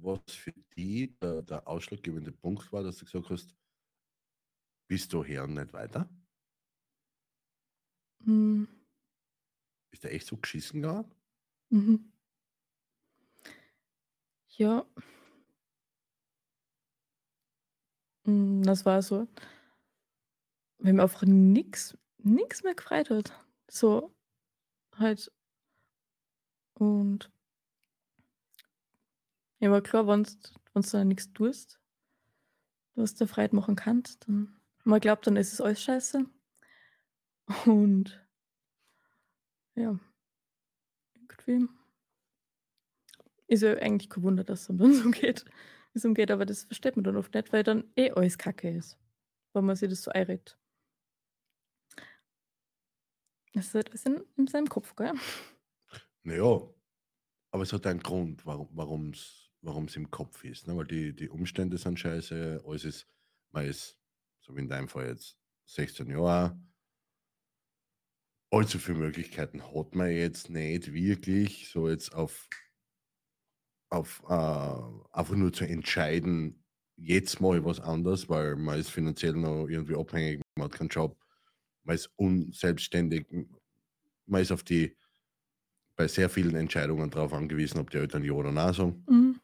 [0.00, 3.54] was für die der, der ausschlaggebende Punkt war, dass du gesagt hast,
[4.88, 6.08] bis daher und nicht weiter?
[8.24, 8.64] Hm,
[9.90, 11.10] Ist der echt so geschissen gegangen?
[11.70, 12.11] mhm.
[14.58, 14.84] Ja.
[18.24, 19.26] Hm, das war so,
[20.78, 23.32] wenn mir einfach nix, nix mehr gefreut hat.
[23.68, 24.14] So
[24.98, 25.32] halt.
[26.74, 27.30] Und
[29.60, 31.78] ja, war klar, wenn du da nichts tust,
[32.94, 36.26] was dir Freude machen kannst, dann man glaubt, dann ist es alles scheiße.
[37.66, 38.20] Und
[39.74, 39.98] ja,
[41.14, 41.68] irgendwie
[43.52, 45.44] ist ja eigentlich kein Wunder, dass es um dann so geht,
[45.94, 48.98] es umgeht, aber das versteht man dann oft nicht, weil dann eh alles kacke ist,
[49.52, 50.58] weil man sich das so einredet.
[53.54, 55.12] Das ist halt alles in, in seinem Kopf, gell?
[56.22, 56.60] Naja,
[57.50, 60.66] aber es hat einen Grund, warum es warum's im Kopf ist.
[60.66, 60.76] Ne?
[60.76, 63.06] Weil die, die Umstände sind scheiße, alles ist,
[63.52, 63.98] man ist,
[64.40, 66.60] so wie in deinem Fall jetzt, 16 Jahre.
[68.50, 72.48] Allzu viele Möglichkeiten hat man jetzt nicht wirklich, so jetzt auf,
[73.92, 76.64] auf äh, einfach nur zu entscheiden,
[76.96, 80.88] jetzt mache ich was anderes, weil man ist finanziell noch irgendwie abhängig, man hat keinen
[80.88, 81.16] Job,
[81.84, 83.26] man ist unselbstständig,
[84.26, 84.96] man ist auf die
[85.94, 89.04] bei sehr vielen Entscheidungen darauf angewiesen, ob die Eltern ja oder nein sagen.
[89.08, 89.40] Mhm.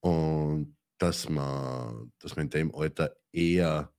[0.00, 3.92] Und dass man, dass man in dem Alter eher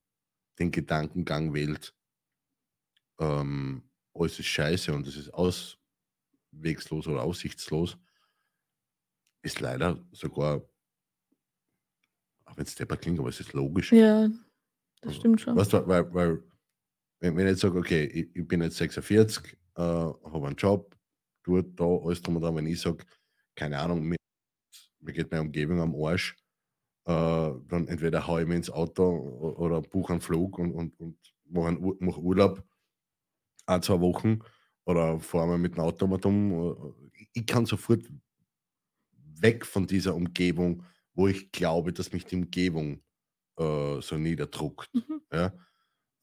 [0.58, 1.94] den Gedankengang wählt,
[3.18, 7.96] ähm, alles ist scheiße und es ist auswegslos oder aussichtslos,
[9.44, 10.62] ist leider sogar,
[12.44, 13.92] auch wenn es depper klingt, aber es ist logisch.
[13.92, 14.38] Ja, das
[15.02, 15.56] Also, stimmt schon.
[15.56, 16.42] Weißt du, weil, weil
[17.20, 20.96] wenn, wenn ich jetzt sage, okay, ich, ich bin jetzt 46, äh, habe einen Job,
[21.42, 23.04] tue da alles drum und dran, wenn ich sage,
[23.54, 24.16] keine Ahnung, mir,
[25.00, 26.36] mir geht meine Umgebung am Arsch,
[27.06, 27.12] äh,
[27.68, 31.68] dann entweder haue ich mir ins Auto oder buche einen Flug und, und, und mache,
[31.68, 32.64] einen, mach Urlaub,
[33.66, 34.40] ein, zwei Wochen
[34.84, 36.94] oder fahre mal mit dem Auto mal um.
[37.32, 38.02] Ich kann sofort
[39.44, 43.02] weg von dieser Umgebung, wo ich glaube, dass mich die Umgebung
[43.58, 44.92] äh, so niederdruckt.
[44.94, 45.22] Mhm.
[45.32, 45.54] Ja?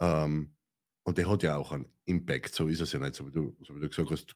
[0.02, 0.56] Ähm,
[1.04, 3.56] und der hat ja auch einen Impact, so ist es ja nicht, so wie du,
[3.62, 4.36] so wie du gesagt hast,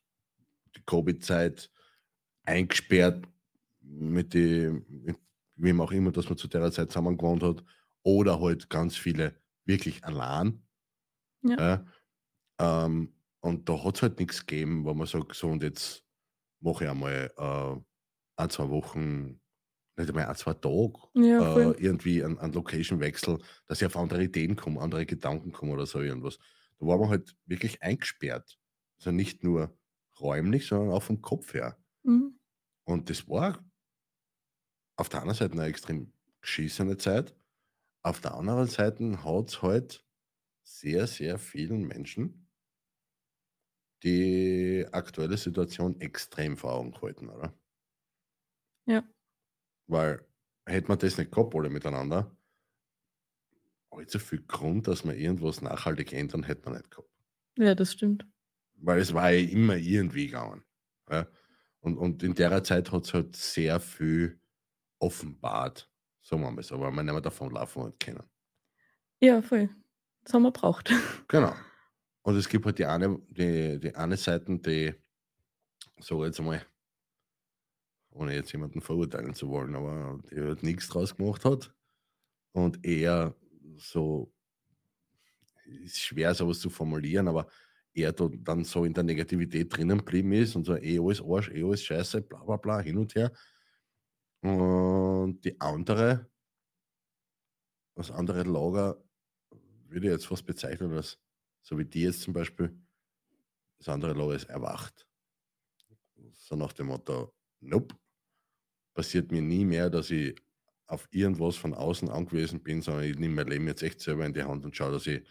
[0.75, 1.71] die Covid-Zeit
[2.45, 3.27] eingesperrt
[3.81, 5.17] mit mit
[5.57, 7.63] wem auch immer, dass man zu der Zeit zusammen gewohnt hat,
[8.03, 10.63] oder halt ganz viele wirklich allein.
[11.43, 11.57] Ja.
[12.59, 16.03] Ja, ähm, und da hat es halt nichts gegeben, wo man sagt, so und jetzt
[16.61, 17.81] mache ich einmal äh,
[18.37, 19.41] ein, zwei Wochen,
[19.97, 24.23] nicht einmal ein, zwei Tage Ja, äh, irgendwie einen, einen Location-Wechsel, dass ich auf andere
[24.23, 26.37] Ideen komme, andere Gedanken komme oder so irgendwas.
[26.79, 28.59] Da war man halt wirklich eingesperrt.
[28.97, 29.77] Also nicht nur
[30.19, 31.77] räumlich, sondern auch vom Kopf her.
[32.03, 32.39] Mhm.
[32.85, 33.63] Und das war
[34.97, 37.35] auf der einen Seite eine extrem geschissene Zeit.
[38.03, 40.05] Auf der anderen Seite hat es halt
[40.63, 42.47] sehr, sehr vielen Menschen
[44.03, 47.53] die aktuelle Situation extrem vor Augen gehalten, oder?
[48.85, 49.03] Ja.
[49.87, 50.25] Weil
[50.65, 52.35] hätte man das nicht gehabt, alle miteinander,
[53.91, 57.09] allzu viel Grund, dass man irgendwas nachhaltig ändern, hätte man nicht gehabt.
[57.57, 58.27] Ja, das stimmt.
[58.75, 60.63] Weil es war ja immer irgendwie gegangen.
[61.09, 61.27] Ja?
[61.79, 64.39] Und, und in der Zeit hat es halt sehr viel
[64.99, 65.89] offenbart,
[66.21, 68.23] sagen wir mal so, weil man nicht mehr davon laufen hat können.
[69.21, 69.69] Ja, voll.
[70.23, 70.91] Das haben wir braucht.
[71.27, 71.55] Genau.
[72.23, 74.93] Und es gibt halt die eine, die, die eine Seite, die,
[75.99, 76.65] so jetzt einmal,
[78.15, 81.73] ohne jetzt jemanden verurteilen zu wollen, aber die halt nichts draus gemacht hat.
[82.53, 83.35] Und eher
[83.75, 84.33] so,
[85.65, 87.47] ist schwer sowas zu formulieren, aber
[87.93, 91.49] er da dann so in der Negativität drinnen geblieben ist und so, eh alles Arsch,
[91.49, 93.31] eh alles Scheiße, bla bla bla, hin und her.
[94.41, 96.29] Und die andere,
[97.95, 99.03] das andere Lager,
[99.87, 101.19] würde ich jetzt fast bezeichnen als,
[101.61, 102.77] so wie die jetzt zum Beispiel,
[103.77, 105.05] das andere Lager ist erwacht.
[106.33, 107.95] So nach dem Motto, nope,
[108.95, 110.35] passiert mir nie mehr, dass ich
[110.87, 114.33] auf irgendwas von außen angewiesen bin, sondern ich nehme mein Leben jetzt echt selber in
[114.33, 115.23] die Hand und schaue, dass ich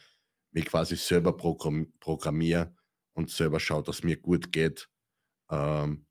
[0.53, 2.74] mich quasi selber programm programmiere
[3.14, 4.88] und selber schaue, dass es mir gut geht.
[5.50, 6.07] Ähm,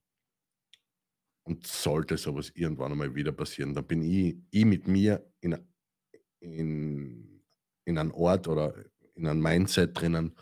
[1.45, 5.57] und sollte sowas irgendwann einmal wieder passieren, dann bin ich, ich mit mir in,
[6.39, 7.43] in,
[7.83, 8.73] in einem Ort oder
[9.15, 10.37] in einem Mindset drinnen,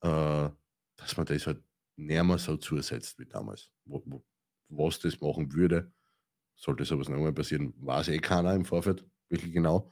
[0.00, 0.50] äh,
[0.96, 1.62] dass man das halt
[1.96, 3.70] näher so zusetzt wie damals.
[4.68, 5.92] Was das machen würde,
[6.62, 9.90] sollte sowas noch einmal passieren, weiß eh keiner im Vorfeld, wirklich genau.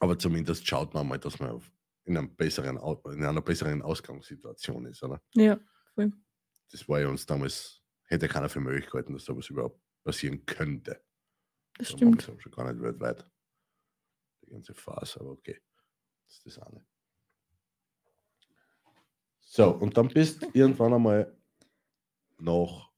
[0.00, 1.62] Aber zumindest schaut man mal, dass man
[2.04, 5.22] in, einem besseren, in einer besseren Ausgangssituation ist, oder?
[5.34, 5.58] Ja,
[5.94, 6.12] voll.
[6.70, 11.00] Das war ja uns damals, hätte keiner für möglich gehalten, dass sowas überhaupt passieren könnte.
[11.78, 12.22] Das So stimmt.
[12.22, 13.24] schon gar nicht weltweit.
[14.42, 15.60] Die ganze Phase, aber okay.
[16.26, 16.84] Das ist das eine.
[19.40, 21.36] So, und dann bist du irgendwann einmal
[22.38, 22.90] nach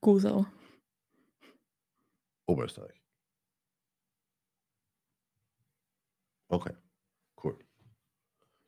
[0.00, 0.46] Gosau.
[2.52, 3.00] Oberösterreich.
[6.48, 6.74] Okay,
[7.42, 7.58] cool.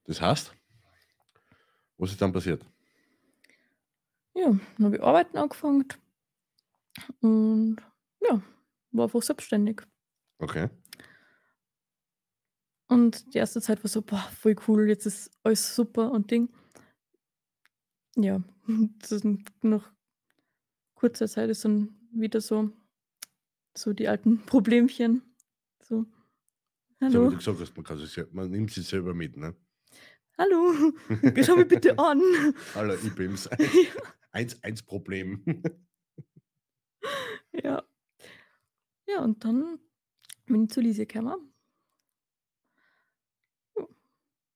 [0.05, 0.55] Das heißt,
[1.99, 2.65] was ist dann passiert?
[4.35, 4.47] Ja,
[4.79, 5.87] dann habe ich arbeiten angefangen
[7.21, 7.77] und
[8.21, 8.43] ja,
[8.93, 9.83] war einfach selbstständig.
[10.39, 10.71] Okay.
[12.89, 16.49] Und die erste Zeit war so, boah, voll cool, jetzt ist alles super und Ding.
[18.17, 18.43] Ja,
[19.01, 19.25] das ist
[19.63, 19.93] nach
[20.95, 22.71] kurzer Zeit ist dann wieder so,
[23.77, 25.23] so die alten Problemchen.
[25.83, 26.07] So,
[27.01, 29.55] hallo, du gesagt hast, man, kann sich, man nimmt sich selber mit, ne?
[30.39, 30.93] hallo,
[31.45, 32.21] schau mich bitte an.
[32.75, 33.49] Hallo, ich bin's.
[34.33, 35.45] Eins, eins Problem.
[37.53, 37.85] ja.
[39.07, 39.79] ja, und dann
[40.47, 41.53] bin ich zu Lise gekommen.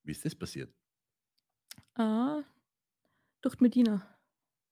[0.02, 0.74] Wie ist das passiert?
[1.94, 2.42] Ah,
[3.40, 4.18] durch Medina.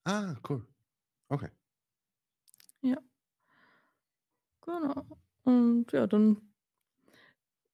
[0.05, 0.67] Ah, cool.
[1.29, 1.51] Okay.
[4.67, 5.07] Genau.
[5.45, 6.43] Und ja, dann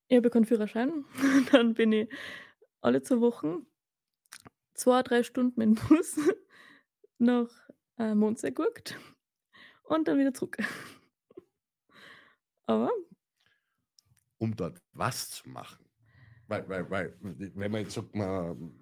[0.08, 1.06] ich habe keinen Führerschein.
[1.52, 2.12] Dann bin ich
[2.82, 3.66] alle zwei Wochen
[4.74, 6.16] zwei, drei Stunden mit dem Bus
[7.18, 7.48] nach
[7.98, 8.98] äh, Mondsee geguckt
[9.84, 10.58] und dann wieder zurück.
[12.66, 12.90] Aber
[14.38, 15.86] Um dort was zu machen.
[16.46, 18.74] Weil, weil, weil, wenn man jetzt sagt, man,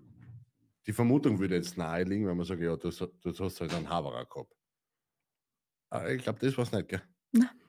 [0.86, 3.88] die Vermutung würde jetzt nahe liegen, wenn man sagt, ja, du, du hast halt einen
[3.88, 4.56] Haverer gehabt.
[5.90, 7.02] Aber ich glaube, das war es nicht, gell?
[7.32, 7.59] nein,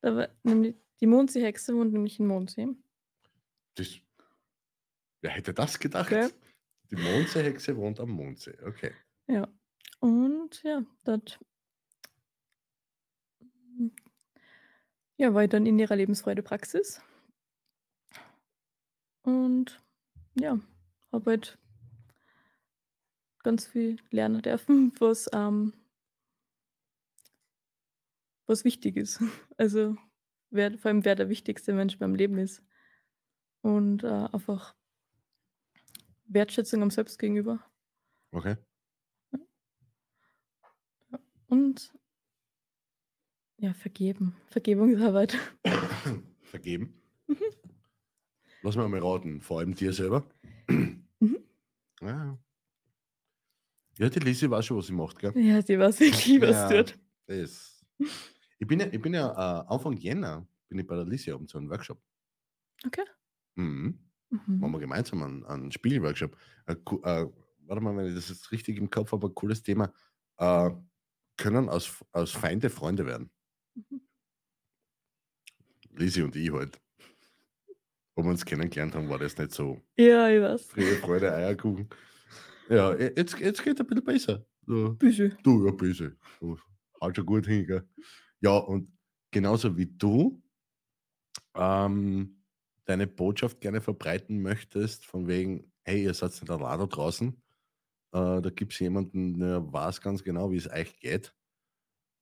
[0.00, 2.68] da war nämlich die Mondsee-Hexe wohnt nämlich in Mondsee.
[3.74, 4.00] Das,
[5.20, 6.12] Wer hätte das gedacht?
[6.12, 6.28] Okay.
[6.90, 8.56] Die Mondseehexe wohnt am Mondsee.
[8.64, 8.92] Okay.
[9.26, 9.48] Ja.
[9.98, 11.40] Und ja, dort
[15.16, 17.00] ja, war ich dann in ihrer Lebensfreude-Praxis.
[19.22, 19.82] Und
[20.38, 20.60] ja,
[21.10, 21.58] habe halt
[23.42, 25.72] ganz viel lernen dürfen, was, ähm
[28.46, 29.20] was wichtig ist.
[29.58, 29.96] Also,
[30.50, 32.62] wer vor allem wer der wichtigste Mensch beim Leben ist.
[33.62, 34.74] Und, äh, einfach
[36.26, 37.64] Wertschätzung am Selbst gegenüber.
[38.32, 38.56] Okay.
[39.32, 39.38] Ja.
[41.12, 41.18] Ja,
[41.48, 41.92] und
[43.58, 44.36] ja, vergeben.
[44.48, 45.36] Vergebungsarbeit.
[46.42, 47.00] Vergeben?
[47.26, 47.36] Mhm.
[48.62, 50.28] Lass mich mal raten, vor allem dir selber?
[51.18, 51.38] Mhm.
[52.02, 52.38] Ja.
[53.98, 55.32] Ja, die Lisi weiß schon, was sie macht, gell?
[55.34, 56.98] Ja, sie weiß wirklich, was Ja, tut.
[57.26, 57.82] das
[58.58, 61.48] ich bin ja ich bin ja, äh, Anfang Jänner bin ich bei der Lisi oben
[61.48, 62.00] zu einem Workshop.
[62.86, 63.04] Okay.
[63.56, 63.98] Mhm.
[64.30, 64.72] Machen Mhm.
[64.72, 66.36] wir gemeinsam einen einen Spielworkshop.
[66.66, 67.26] Äh, äh,
[67.66, 69.92] warte mal, wenn ich das jetzt richtig im Kopf habe, ein cooles Thema.
[70.38, 70.70] Äh,
[71.38, 73.30] können aus aus Feinde Freunde werden.
[73.74, 74.00] Mhm.
[75.90, 76.80] Lisi und ich halt.
[78.14, 80.66] Wo wir uns kennengelernt haben, war das nicht so Ja, ich weiß.
[80.66, 81.88] Friede, Freude, Eierkuchen.
[82.68, 84.46] Ja, je jetzt jetzt geht ein bisschen besser.
[84.66, 84.94] So.
[84.94, 85.36] Bisschen.
[85.42, 85.72] Du, ja.
[86.40, 86.58] Du,
[87.00, 87.88] haut schon gut hin, gell?
[88.46, 88.96] Ja, und
[89.32, 90.40] genauso wie du
[91.56, 92.44] ähm,
[92.84, 97.42] deine Botschaft gerne verbreiten möchtest, von wegen, hey, ihr seid nicht allein da draußen.
[98.12, 101.34] Äh, da gibt es jemanden, der weiß ganz genau, wie es euch geht.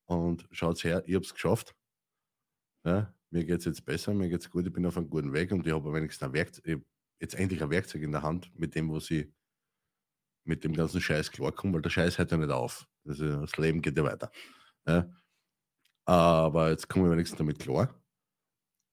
[0.06, 1.76] Und schaut her, ich habe es geschafft.
[2.86, 5.34] Ja, mir geht es jetzt besser, mir geht es gut, ich bin auf einem guten
[5.34, 6.86] Weg und ich habe wenigstens ein Werkzeug,
[7.20, 9.30] jetzt endlich ein Werkzeug in der Hand, mit dem, wo sie
[10.44, 12.88] mit dem ganzen Scheiß klarkommen, weil der Scheiß hört ja nicht auf.
[13.06, 14.30] Also das Leben geht ja weiter.
[14.86, 15.10] Ja.
[16.06, 17.94] Aber jetzt kommen wir wenigstens damit klar.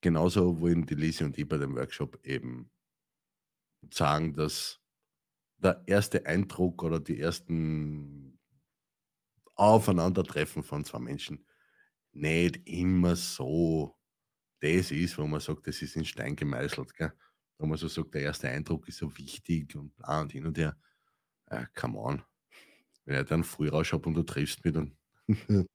[0.01, 2.71] Genauso wollen die Lisi und ich bei dem Workshop eben
[3.91, 4.79] sagen, dass
[5.57, 8.39] der erste Eindruck oder die ersten
[9.55, 11.45] Aufeinandertreffen von zwei Menschen
[12.13, 13.95] nicht immer so
[14.61, 16.93] das ist, wo man sagt, das ist in Stein gemeißelt.
[16.95, 17.11] Gell?
[17.57, 20.57] Wo man so sagt, der erste Eindruck ist so wichtig und bla und hin und
[20.57, 20.77] her.
[21.49, 22.23] Ja, come on.
[23.05, 24.97] Wenn ich dann früh rausschaue und du triffst mich, dann.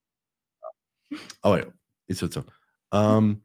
[1.41, 1.73] Aber ja,
[2.07, 2.45] ist halt so.
[2.93, 3.43] Ähm,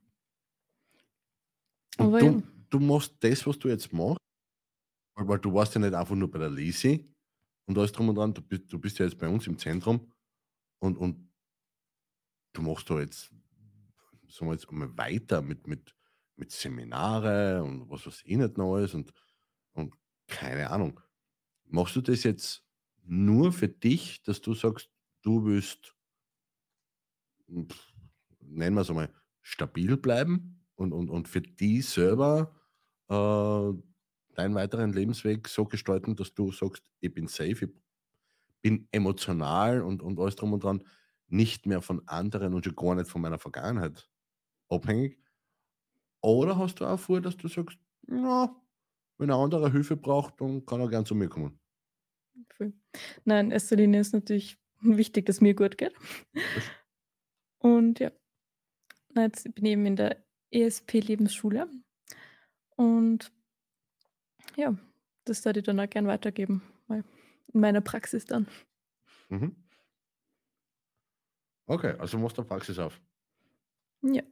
[1.98, 2.44] Aber du, ja.
[2.70, 4.20] du machst das, was du jetzt machst,
[5.16, 7.14] weil, du warst ja nicht einfach nur bei der Lisi
[7.66, 10.12] und alles drum und dran, du bist, du bist ja jetzt bei uns im Zentrum
[10.80, 11.30] und, und
[12.54, 13.32] du machst da jetzt,
[14.30, 15.96] sagen wir jetzt einmal weiter mit, mit,
[16.36, 19.14] mit Seminare und was weiß ich nicht alles und,
[19.74, 19.96] und
[20.28, 21.00] keine Ahnung.
[21.66, 22.66] Machst du das jetzt
[23.04, 24.90] nur für dich, dass du sagst,
[25.22, 25.96] du willst,
[28.40, 32.56] nennen wir es einmal, stabil bleiben und, und, und für die selber
[33.10, 33.74] äh,
[34.36, 37.70] deinen weiteren Lebensweg so gestalten, dass du sagst, ich bin safe, ich
[38.62, 40.84] bin emotional und, und alles drum und dran
[41.28, 44.10] nicht mehr von anderen und schon gar nicht von meiner Vergangenheit
[44.70, 45.18] abhängig?
[46.22, 48.56] Oder hast du auch vor, dass du sagst, na,
[49.18, 51.60] wenn ein anderer Hilfe braucht, dann kann er gern zu mir kommen?
[53.26, 55.94] Nein, in erster Linie ist natürlich wichtig, dass mir gut geht.
[57.62, 58.12] Und ja,
[59.16, 61.70] jetzt bin ich eben in der ESP-Lebensschule.
[62.76, 63.32] Und
[64.56, 64.76] ja,
[65.26, 67.04] das werde ich dann auch gern weitergeben, mal
[67.54, 68.48] in meiner Praxis dann.
[69.30, 69.56] Mhm.
[71.68, 73.00] Okay, also machst du Praxis auf.
[74.02, 74.24] Ja,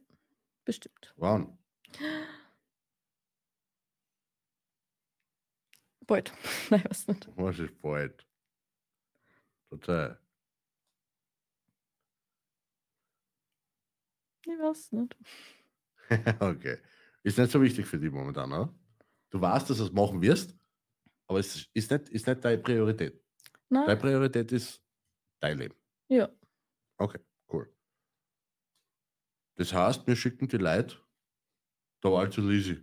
[0.64, 1.14] bestimmt.
[1.16, 1.46] Wow.
[6.06, 6.32] Bald.
[6.70, 7.28] Nein, was nicht.
[7.36, 8.26] Was ist bald?
[9.68, 10.18] Total.
[14.46, 15.16] Ich weiß nicht.
[16.40, 16.78] okay.
[17.22, 18.74] Ist nicht so wichtig für dich momentan, oder?
[19.30, 20.56] Du weißt, dass du es machen wirst,
[21.26, 23.22] aber es ist nicht, ist nicht deine Priorität.
[23.68, 24.82] Deine Nein, Priorität ist
[25.40, 25.74] dein Leben.
[26.08, 26.28] ja.
[26.98, 27.20] Okay,
[27.50, 27.72] cool.
[29.56, 30.98] Das heißt, wir schicken die Leute
[32.00, 32.78] da war zu Lisi.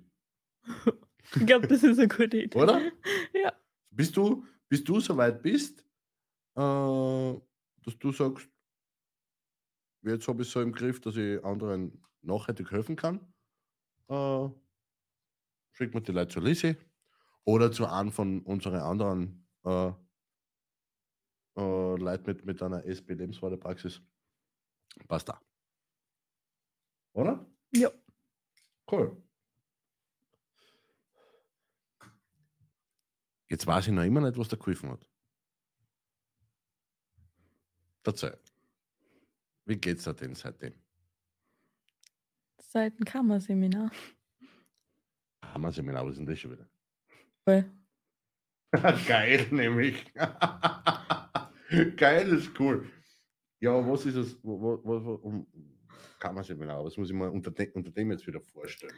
[1.35, 2.57] Ich glaube, das ist eine gute Idee.
[2.57, 2.81] Oder?
[3.33, 3.53] Ja.
[3.89, 5.81] Bis du, bis du so weit bist,
[6.55, 8.47] äh, dass du sagst,
[10.07, 13.19] jetzt habe ich so im Griff, dass ich anderen nachhaltig helfen kann,
[14.09, 14.49] äh,
[15.71, 16.75] schickt man die Leute zu Lisi
[17.45, 19.91] oder zu einem von unseren anderen äh,
[21.57, 24.01] äh, Leuten mit, mit einer SP Lebensfreude-Praxis.
[25.07, 25.41] Passt da.
[27.13, 27.45] Oder?
[27.73, 27.91] Ja.
[28.91, 29.21] Cool.
[33.49, 35.07] Jetzt weiß ich noch immer nicht, was der geholfen hat.
[38.03, 38.37] Erzähl.
[39.67, 40.73] Wie geht's dir denn seitdem?
[42.59, 43.91] Seit dem Karma-Seminar.
[45.43, 46.69] Hammer-Seminar, was ist denn das schon wieder?
[47.45, 47.65] Voll.
[49.07, 50.05] Geil, nämlich.
[51.97, 52.89] Geil ist cool.
[53.59, 54.37] Ja, was ist?
[54.43, 55.47] Wo, wo, wo, wo, um,
[56.19, 58.95] genau, was muss ich mir unter, de, unter dem jetzt wieder vorstellen?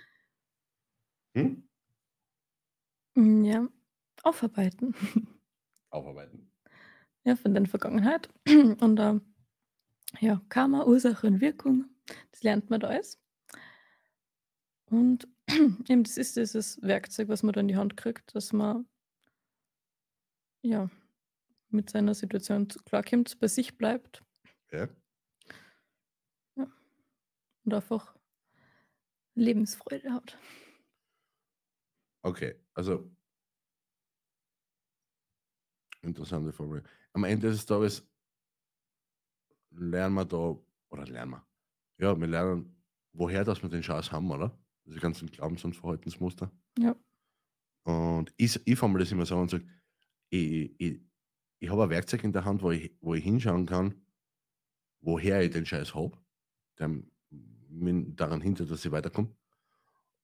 [1.36, 1.64] Hm?
[3.16, 3.68] Mm, Ja,
[4.24, 4.94] aufarbeiten.
[5.92, 6.52] Aufarbeiten.
[7.26, 8.30] Ja, von der Vergangenheit.
[8.48, 9.29] Und ähm,
[10.20, 11.86] ja, Karma, Ursache und Wirkung,
[12.32, 13.20] das lernt man da alles.
[14.90, 15.28] Und
[15.88, 18.88] eben, das ist dieses Werkzeug, was man da in die Hand kriegt, dass man
[20.62, 20.90] ja
[21.70, 24.24] mit seiner Situation klarkommt, bei sich bleibt
[24.72, 24.90] Ja?
[27.64, 28.16] und einfach
[29.36, 30.38] Lebensfreude hat.
[32.24, 33.10] Okay, also
[36.02, 36.84] interessante Frage.
[37.14, 38.09] Am Ende des Tages
[39.72, 40.58] lernen wir da,
[40.90, 41.48] oder lernen wir,
[41.98, 42.76] ja, wir lernen,
[43.14, 44.58] woher dass wir den Scheiß haben, oder?
[44.86, 46.52] Diese ganzen Glaubens- und Verhaltensmuster.
[46.78, 46.96] Ja.
[47.84, 49.68] Und ich, ich fange mir das immer so an und sage,
[50.30, 51.00] ich, ich,
[51.60, 53.94] ich habe ein Werkzeug in der Hand, wo ich, wo ich hinschauen kann,
[55.02, 56.18] woher ich den Scheiß habe,
[56.78, 56.90] der
[57.70, 59.30] mich daran hindert, dass ich weiterkomme.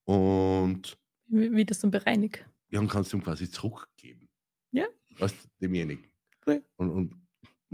[0.04, 2.46] Und Wie, wie das dann bereinigt.
[2.70, 4.30] ja, und kannst du ihm quasi zurückgeben.
[4.72, 4.86] Ja.
[5.18, 6.06] Was demjenigen.
[6.46, 6.64] Cool.
[6.76, 7.24] Und, und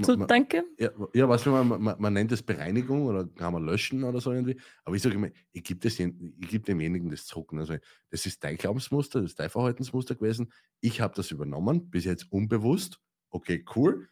[0.02, 0.64] ma- So, ma- danke.
[0.78, 4.20] ja, ja weißt du, man, man, man nennt es Bereinigung oder kann man löschen oder
[4.22, 4.60] so irgendwie.
[4.84, 7.54] Aber ich sage immer, ich gebe geb demjenigen das zurück.
[7.54, 7.78] Also,
[8.10, 10.52] das ist dein Glaubensmuster, das ist dein Verhaltensmuster gewesen.
[10.80, 13.00] Ich habe das übernommen, bis jetzt unbewusst.
[13.30, 14.10] Okay, cool.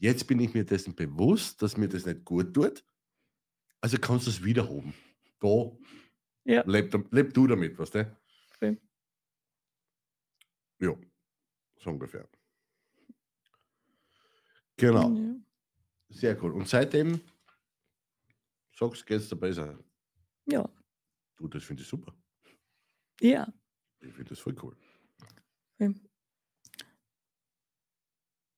[0.00, 2.84] Jetzt bin ich mir dessen bewusst, dass mir das nicht gut tut.
[3.80, 4.94] Also kannst du es wiederhoben.
[5.40, 5.70] Da,
[6.44, 6.62] Ja.
[6.66, 8.16] leb, leb du damit, weißt du?
[10.80, 10.94] Ja,
[11.76, 12.28] so ungefähr.
[14.78, 15.12] Genau.
[15.12, 15.34] Ja.
[16.08, 16.52] Sehr cool.
[16.52, 17.20] Und seitdem
[18.72, 19.78] sagst du, geht's dir besser.
[20.46, 20.68] Ja.
[21.36, 22.14] Du, das finde ich super.
[23.20, 23.52] Ja.
[24.00, 24.76] Ich finde das voll cool.
[25.74, 25.94] Okay.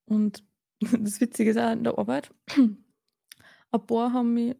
[0.04, 0.44] Und
[0.80, 4.56] das Witzige ist auch in der Arbeit, ein paar haben, mich,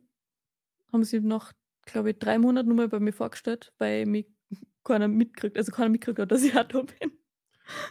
[0.92, 1.52] haben sie nach,
[1.84, 4.26] glaube ich, drei Monaten nochmal bei mir vorgestellt, weil mich
[4.84, 7.12] keiner mitkriegt, also keiner mitkriegt hat, dass ich auch da bin.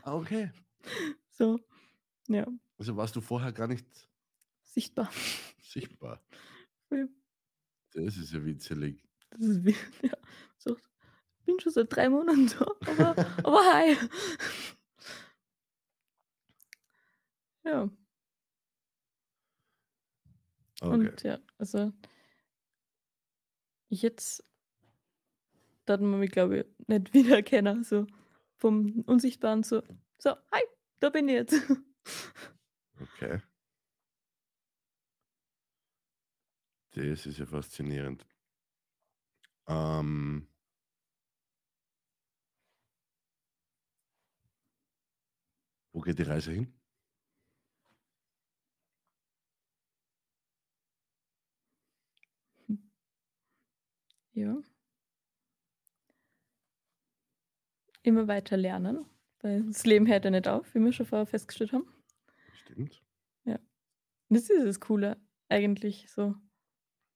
[0.03, 0.51] Ah, okay.
[1.29, 1.59] So,
[2.27, 2.47] ja,
[2.79, 3.85] Also warst du vorher gar nicht
[4.63, 5.09] sichtbar.
[5.61, 6.21] sichtbar.
[7.91, 9.03] Das ist ja witzelig.
[9.31, 9.71] Das ist wie,
[10.07, 10.13] ja,
[10.59, 10.77] so,
[11.39, 13.97] ich bin schon seit drei Monaten da, aber, aber hi.
[17.63, 17.89] Ja,
[20.81, 20.93] Okay.
[20.93, 21.91] und ja, also
[23.89, 24.43] jetzt
[25.85, 28.07] darf man mich, glaube ich, nicht wiedererkennen, so
[28.57, 29.81] vom Unsichtbaren so,
[30.17, 30.61] so, hi,
[30.99, 31.61] da bin ich jetzt.
[33.01, 33.41] Okay.
[36.91, 38.25] Das ist ja faszinierend.
[39.67, 40.47] Ähm,
[45.93, 46.73] wo geht die Reise hin?
[54.33, 54.61] Ja.
[58.03, 59.05] Immer weiter lernen,
[59.41, 61.87] weil das Leben hört ja nicht auf, wie wir schon vorher festgestellt haben.
[62.69, 63.01] Stimmt.
[64.29, 65.17] Und Das ist das Coole
[65.49, 66.35] eigentlich so,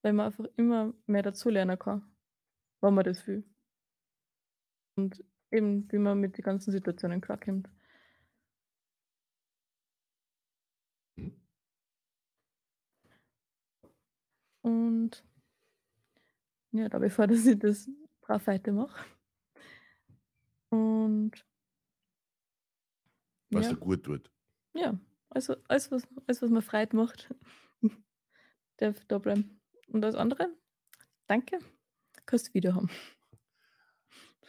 [0.02, 2.12] weil man einfach immer mehr dazulernen kann,
[2.82, 3.44] wenn man das will.
[4.96, 7.70] Und eben, wie man mit den ganzen Situationen klarkommt.
[11.18, 11.40] Hm?
[14.64, 15.24] Und
[16.72, 17.88] ja, da bevor dass ich das
[18.22, 19.06] brav weitermache.
[20.72, 21.46] Und
[23.52, 24.32] Was ja, dir gut tut.
[24.74, 25.00] ja,
[25.36, 27.34] also alles, was, alles, was mir Freude macht,
[28.78, 29.62] darf da bleiben.
[29.88, 30.50] Und das andere,
[31.28, 31.60] danke,
[32.26, 32.90] kannst du wieder haben.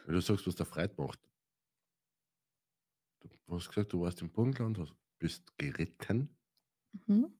[0.07, 1.19] Wenn du sagst, was der Freude macht.
[3.47, 6.37] Du hast gesagt, du warst im Burgenland, hast, bist geritten
[7.07, 7.37] Mhm.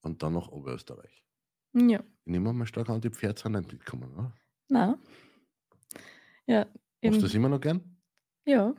[0.00, 1.22] und dann nach Oberösterreich.
[1.74, 4.32] Ja, Ich nehme mal stark an, die Pferde sind nicht mitgekommen, oder?
[4.68, 4.98] na.
[6.46, 6.64] Ja,
[7.02, 7.96] Machst du das immer noch gern?
[8.46, 8.74] ja,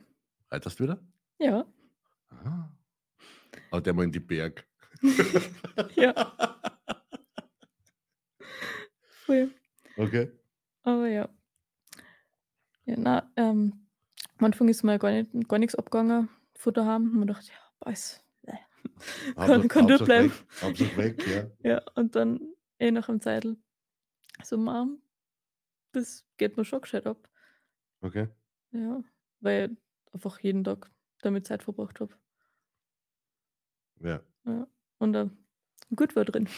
[0.50, 1.06] Reiterst du wieder?
[1.38, 1.64] ja,
[2.30, 2.68] Ah.
[3.70, 4.66] Aber der mal in die Berg.
[5.94, 6.34] ja,
[9.26, 9.50] voll.
[9.96, 10.32] Okay.
[10.82, 11.28] Aber ja.
[12.84, 13.86] Ja, na, ähm,
[14.38, 17.02] am Anfang ist mir gar, nicht, gar nichts abgegangen von daheim.
[17.02, 18.24] Und man dachte, ja, weiß.
[19.36, 20.32] Kann, kann Hauptsache durchbleiben.
[20.62, 21.50] weg, weg, ja.
[21.70, 22.40] Ja, und dann
[22.78, 23.56] eh nach einem Zeitl
[24.42, 25.02] so, Mom,
[25.92, 27.28] das geht mir schon gescheit ab.
[28.00, 28.28] Okay.
[28.70, 29.02] Ja,
[29.40, 30.90] weil ich einfach jeden Tag
[31.22, 32.14] damit Zeit verbracht habe.
[34.00, 34.22] Ja.
[34.98, 35.28] Und äh,
[35.94, 36.48] gut war drin.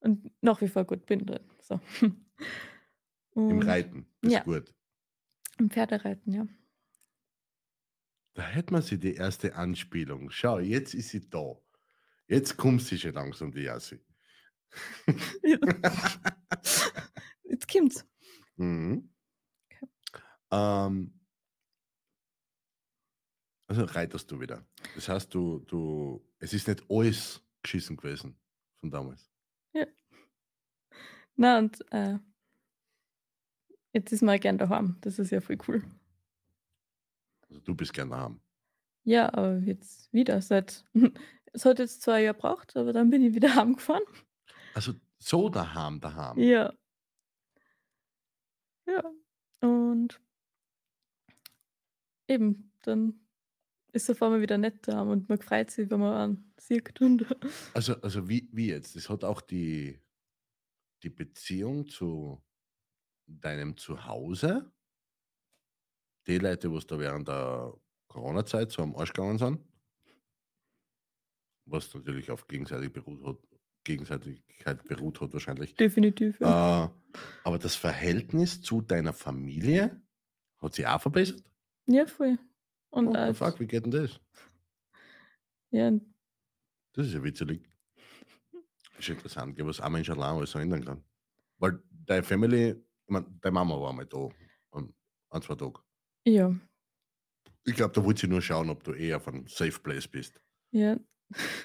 [0.00, 1.44] Und nach wie vor gut bin drin.
[1.60, 1.80] So.
[3.34, 4.06] Im Und Reiten.
[4.22, 4.42] Ist ja.
[4.42, 4.74] gut.
[5.58, 6.46] Im Pferdereiten, ja.
[8.34, 10.30] Da hätte man sie die erste Anspielung.
[10.30, 11.56] Schau, jetzt ist sie da.
[12.26, 14.00] Jetzt kommt sie schon langsam, die Jassi.
[15.42, 15.58] Ja.
[17.44, 18.06] Jetzt kommt's.
[18.56, 19.10] Mhm.
[19.70, 19.86] Okay.
[20.50, 21.20] Ähm,
[23.72, 24.66] also reiterst du wieder.
[24.94, 28.36] Das heißt, du, du, es ist nicht alles geschissen gewesen
[28.80, 29.30] von damals.
[29.72, 29.86] Ja.
[31.36, 32.18] Na und äh,
[33.94, 34.98] jetzt ist mal gern daheim.
[35.00, 35.82] Das ist ja voll cool.
[37.48, 38.42] Also du bist gern daheim.
[39.04, 40.84] Ja, aber jetzt wieder seit
[41.54, 44.04] es hat jetzt zwei Jahre gebraucht, aber dann bin ich wieder heimgefahren.
[44.74, 46.38] Also so daheim, daheim.
[46.38, 46.74] Ja.
[48.86, 49.02] Ja.
[49.60, 50.20] Und
[52.28, 53.21] eben, dann
[53.92, 57.00] ist auf einmal wieder nett da und man freut sich, wenn man sieht.
[57.00, 57.26] Und
[57.74, 58.96] Also, also wie, wie jetzt?
[58.96, 60.00] Das hat auch die,
[61.02, 62.42] die Beziehung zu
[63.26, 64.72] deinem Zuhause,
[66.26, 67.74] die Leute, was da während der
[68.08, 69.60] Corona-Zeit so am Arsch gegangen sind,
[71.66, 73.38] was natürlich auf gegenseitig beruht hat,
[73.84, 75.74] Gegenseitigkeit beruht hat wahrscheinlich.
[75.74, 76.84] definitiv, ja.
[76.84, 76.88] Äh,
[77.44, 80.00] aber das Verhältnis zu deiner Familie
[80.58, 81.42] hat sich auch verbessert.
[81.86, 82.38] Ja, voll.
[82.92, 84.20] Und What the auch, fuck, wie geht denn das?
[85.70, 85.90] ja,
[86.92, 87.68] Das ist ja witzig.
[88.96, 91.04] Das ist interessant, was ein Mensch allein alles ändern kann.
[91.58, 94.28] Weil deine Family, ich meine, deine Mama war mal da,
[94.72, 94.92] an
[95.30, 95.80] ein, zwei Tage.
[96.24, 96.54] ja,
[97.64, 100.40] Ich glaube, da wollte sie nur schauen, ob du eher auf einem Safe Place bist.
[100.72, 100.98] ja.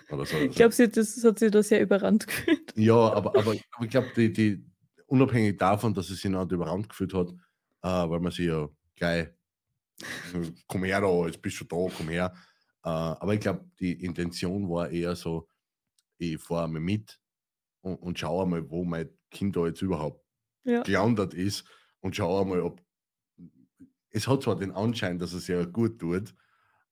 [0.09, 0.37] Oder so.
[0.37, 2.73] Ich glaube, sie, das hat sich da sehr überrannt gefühlt.
[2.77, 4.65] Ja, aber, aber, aber ich glaube, die, die,
[5.07, 7.27] unabhängig davon, dass sie sich noch überrannt gefühlt hat,
[7.81, 9.27] äh, weil man sie ja gleich,
[10.67, 12.33] komm her da, jetzt bist du da, komm her.
[12.83, 15.49] Äh, aber ich glaube, die Intention war eher so,
[16.17, 17.19] ich fahre einmal mit
[17.81, 20.23] und, und schaue einmal, wo mein Kind da jetzt überhaupt
[20.63, 21.65] Ja, gelandet ist
[22.01, 22.81] und schaue einmal, ob.
[24.09, 26.33] Es hat zwar den Anschein, dass es ja gut tut,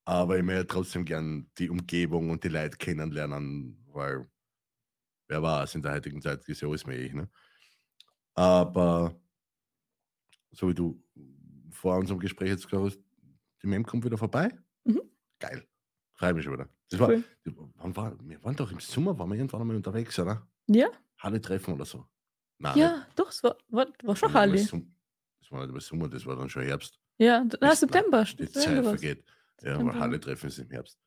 [0.05, 4.27] aber ich möchte trotzdem gern die Umgebung und die Leute kennenlernen, weil
[5.27, 7.13] wer weiß, in der heutigen Zeit ist ja alles möglich.
[7.13, 7.29] Ne?
[8.35, 9.15] Aber
[10.51, 11.01] so wie du
[11.75, 12.99] vor unserem Gespräch jetzt gesagt
[13.61, 14.49] die Mem kommt wieder vorbei.
[14.83, 15.01] Mhm.
[15.39, 15.67] Geil.
[16.13, 16.69] Freue mich schon wieder.
[16.89, 17.23] Das war, cool.
[17.75, 20.47] wann war, wir waren doch im Sommer, waren wir irgendwann einmal unterwegs, oder?
[20.67, 22.07] Ja, Halle treffen oder so.
[22.57, 24.95] Nein, ja, doch, es war, war, war schon das nicht Sum-
[25.39, 26.99] das war nicht einmal Sommer, das war dann schon Herbst.
[27.17, 28.23] Ja, d- na, Das- September.
[28.23, 29.25] Die Zeit vergeht.
[29.61, 30.99] Ja, aber Halle treffen ist im Herbst.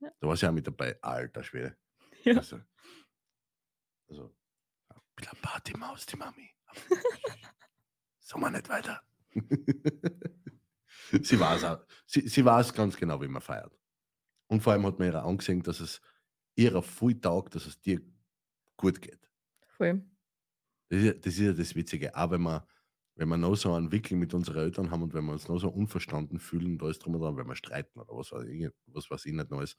[0.00, 0.10] Ja.
[0.18, 0.98] Da war sie auch mit dabei.
[1.02, 1.76] Alter Schwede.
[2.24, 2.36] Ja.
[2.38, 2.60] Also,
[4.08, 4.24] also
[4.88, 6.50] ein bisschen Partymaus, die Mami.
[8.20, 9.02] so mal nicht weiter.
[11.22, 11.86] sie weiß auch.
[12.06, 13.78] Sie, sie weiß ganz genau, wie man feiert.
[14.48, 16.00] Und vor allem hat man ihr angesehen, dass es
[16.56, 18.00] ihrer voll taugt, dass es dir
[18.76, 19.30] gut geht.
[19.68, 20.04] Voll.
[20.90, 22.16] Das ist, ja- das ist ja das Witzige.
[22.16, 22.66] Auch wenn wir,
[23.16, 25.58] wenn wir noch so einen Wickel mit unseren Eltern haben und wenn wir uns noch
[25.58, 28.68] so unverstanden fühlen und alles drum und dran, wenn wir streiten oder was weiß ich,
[28.86, 29.76] was weiß ich nicht alles.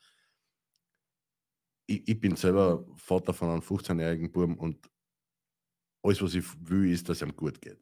[1.86, 4.90] Ich, ich bin selber Vater von einem 15-jährigen Buben und
[6.04, 7.80] alles, was ich will, ist, dass es ihm gut geht.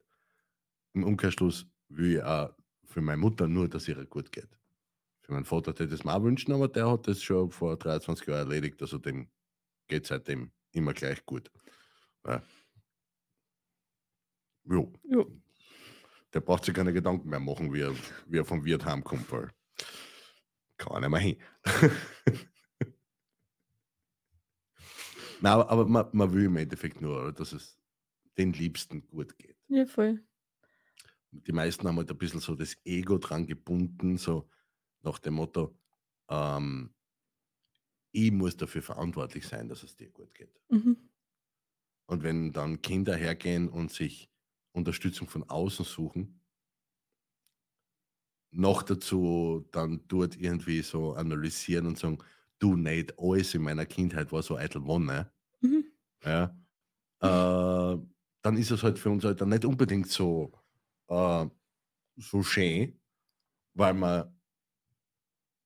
[0.94, 2.54] Im Umkehrschluss will ich auch
[2.86, 4.50] für meine Mutter nur, dass es ihr gut geht.
[5.22, 7.78] Für meinen Vater hätte ich es mir auch wünschen, aber der hat das schon vor
[7.78, 9.30] 23 Jahren erledigt, also dem
[9.88, 11.52] geht seitdem immer gleich gut.
[12.26, 12.42] Ja.
[14.64, 15.32] Jo, Jo.
[16.34, 17.96] der braucht sich keine Gedanken mehr machen, wie er,
[18.28, 19.50] wie er vom Wirt heimkommt, weil
[20.78, 21.38] kann er nicht mehr hin.
[25.42, 27.80] Nein, aber, aber man, man will im Endeffekt nur, dass es
[28.38, 29.58] den Liebsten gut geht.
[29.68, 30.24] Ja, voll.
[31.32, 34.50] Die meisten haben halt ein bisschen so das Ego dran gebunden, so
[35.02, 35.78] nach dem Motto,
[36.30, 36.94] ähm,
[38.14, 40.62] ich muss dafür verantwortlich sein, dass es dir gut geht.
[40.70, 40.94] Mhm.
[42.06, 44.30] Und wenn dann Kinder hergehen und sich
[44.72, 46.42] Unterstützung von außen suchen,
[48.52, 52.20] noch dazu dann dort irgendwie so analysieren und sagen,
[52.60, 55.82] du nicht, alles in meiner Kindheit war so eitel Wonne, Mhm.
[56.26, 56.56] ja,
[57.22, 57.98] äh,
[58.44, 60.54] dann ist es halt für uns halt dann nicht unbedingt so,
[61.12, 61.50] äh,
[62.16, 63.00] so schön,
[63.74, 64.34] weil wir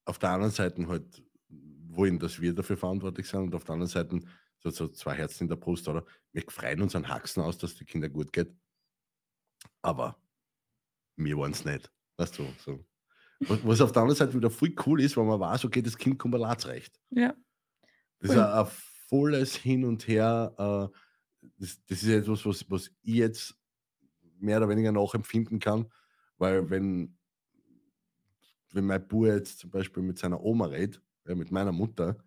[0.06, 3.92] auf der anderen Seite halt wollen, dass wir dafür verantwortlich sind und auf der anderen
[3.92, 4.20] Seite
[4.60, 6.06] so, so zwei Herzen in der Brust, oder?
[6.32, 8.54] Wir freuen uns an Haxen aus, dass die Kinder gut geht.
[9.82, 10.18] Aber
[11.16, 11.92] wir wollen es nicht.
[12.18, 12.84] Weißt du, so.
[13.40, 16.18] Was, auf der anderen Seite wieder voll cool ist, weil man weiß, okay, das Kind
[16.18, 17.00] kommt allein zurecht.
[17.12, 17.36] Ja.
[18.20, 18.44] Das ist Voll.
[18.44, 18.72] ein, ein
[19.10, 20.54] volles Hin und Her.
[20.58, 20.98] Äh,
[21.60, 23.56] das, das ist etwas, was, was ich jetzt
[24.40, 25.92] mehr oder weniger nachempfinden kann,
[26.38, 27.18] weil wenn,
[28.72, 32.18] wenn mein Bub jetzt zum Beispiel mit seiner Oma redet, ja, mit meiner Mutter,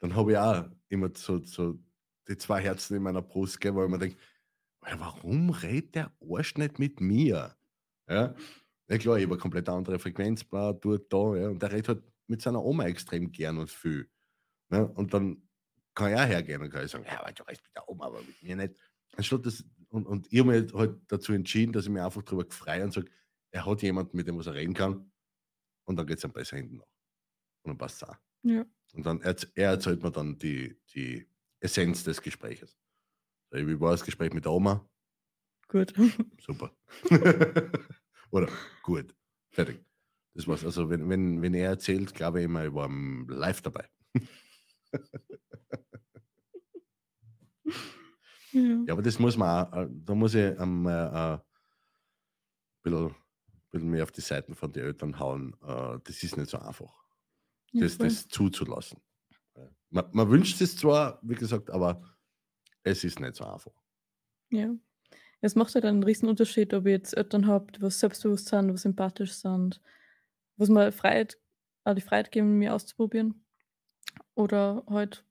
[0.00, 1.78] dann habe ich auch immer so, so
[2.28, 4.16] die zwei Herzen in meiner Brust, gell, weil ich mir denke,
[4.98, 7.56] warum redet der Arsch nicht mit mir?
[8.08, 8.34] Ja?
[8.88, 11.48] Ja klar, ich habe eine komplett andere Frequenz, bla, dort, da, ja.
[11.48, 14.08] Und der redet halt mit seiner Oma extrem gern und viel.
[14.68, 14.86] Ne?
[14.86, 15.42] Und dann
[15.94, 18.06] kann ich auch hergehen und kann ich sagen, ja, aber du redest mit der Oma,
[18.06, 18.74] aber mit mir nicht.
[19.16, 19.64] Anstatt das,
[19.96, 22.92] und, und ich habe mich halt dazu entschieden, dass ich mir einfach darüber freue und
[22.92, 23.10] sage,
[23.50, 25.10] er hat jemanden, mit dem was er reden kann.
[25.86, 26.88] Und dann geht es ihm besser hinten noch.
[27.64, 28.16] Und dann passt es auch.
[28.42, 28.64] Ja.
[28.94, 31.26] Und dann erz- er erzählt mir dann die, die
[31.60, 32.76] Essenz des Gespräches.
[33.52, 34.88] So, Wie war das Gespräch mit der Oma?
[35.68, 35.94] Gut.
[36.40, 36.72] Super.
[38.30, 38.48] Oder
[38.82, 39.14] gut.
[39.50, 39.80] Fertig.
[40.34, 40.64] Das war's.
[40.64, 42.90] Also wenn, wenn, wenn er erzählt, glaube ich immer, ich war
[43.28, 43.88] live dabei.
[48.56, 48.84] Ja.
[48.86, 51.40] Ja, aber das muss man auch, äh, da muss ich ähm, äh, ein
[52.82, 53.14] bisschen,
[53.70, 55.54] bisschen mehr auf die Seiten von den Eltern hauen.
[55.62, 56.92] Äh, das ist nicht so einfach,
[57.72, 58.06] Ja, das, voll.
[58.06, 59.00] das zuzulassen.
[59.90, 62.02] Man, man wünscht es zwar, wie gesagt, aber
[62.82, 63.72] es ist nicht so einfach.
[64.50, 64.74] Ja.
[65.42, 68.82] Es macht halt einen riesen Unterschied, ob ihr jetzt Eltern habt, was selbstbewusst sind, was
[68.82, 69.82] sympathisch sind,
[70.56, 71.38] was mir Freiheit,
[71.84, 73.44] auch die Freiheit geben, mir auszuprobieren.
[74.34, 75.26] Oder halt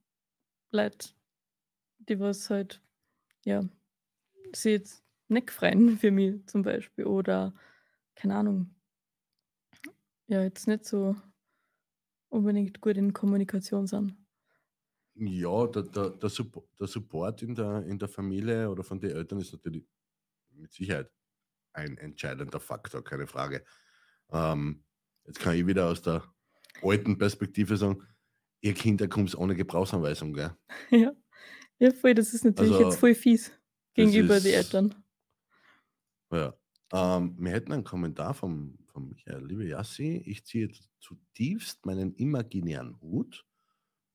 [0.71, 1.09] Leute,
[1.97, 2.81] die was halt,
[3.45, 3.63] ja,
[4.55, 7.05] sie jetzt nicht freien für mich zum Beispiel.
[7.05, 7.55] Oder,
[8.15, 8.75] keine Ahnung,
[10.27, 11.15] ja, jetzt nicht so
[12.29, 14.15] unbedingt gut in Kommunikation sind.
[15.17, 19.11] Ja, der, der, der, Suppo- der Support in der, in der Familie oder von den
[19.11, 19.85] Eltern ist natürlich
[20.51, 21.11] mit Sicherheit
[21.73, 23.65] ein entscheidender Faktor, keine Frage.
[24.31, 24.85] Ähm,
[25.25, 26.23] jetzt kann ich wieder aus der
[26.83, 28.03] alten Perspektive sagen,
[28.61, 30.55] ihr Kinder kommt ohne Gebrauchsanweisung, gell?
[30.91, 31.15] Ja.
[31.79, 33.51] Ja, voll, das ist natürlich Also, jetzt voll fies
[33.93, 34.95] gegenüber die ist- Eltern.
[36.31, 36.53] Ja.
[36.93, 39.45] Ähm, wir hätten einen Kommentar vom, vom Michael.
[39.45, 40.69] Liebe Yassi, ich ziehe
[40.99, 43.45] zutiefst meinen imaginären Hut.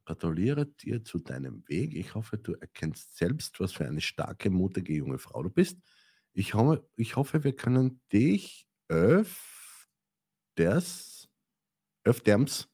[0.05, 1.95] Gratuliere dir zu deinem Weg.
[1.95, 5.79] Ich hoffe, du erkennst selbst, was für eine starke, mutige junge Frau du bist.
[6.33, 9.39] Ich hoffe, ich hoffe wir können dich öfters,
[12.05, 12.69] öfters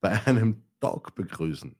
[0.00, 1.74] bei einem Tag begrüßen.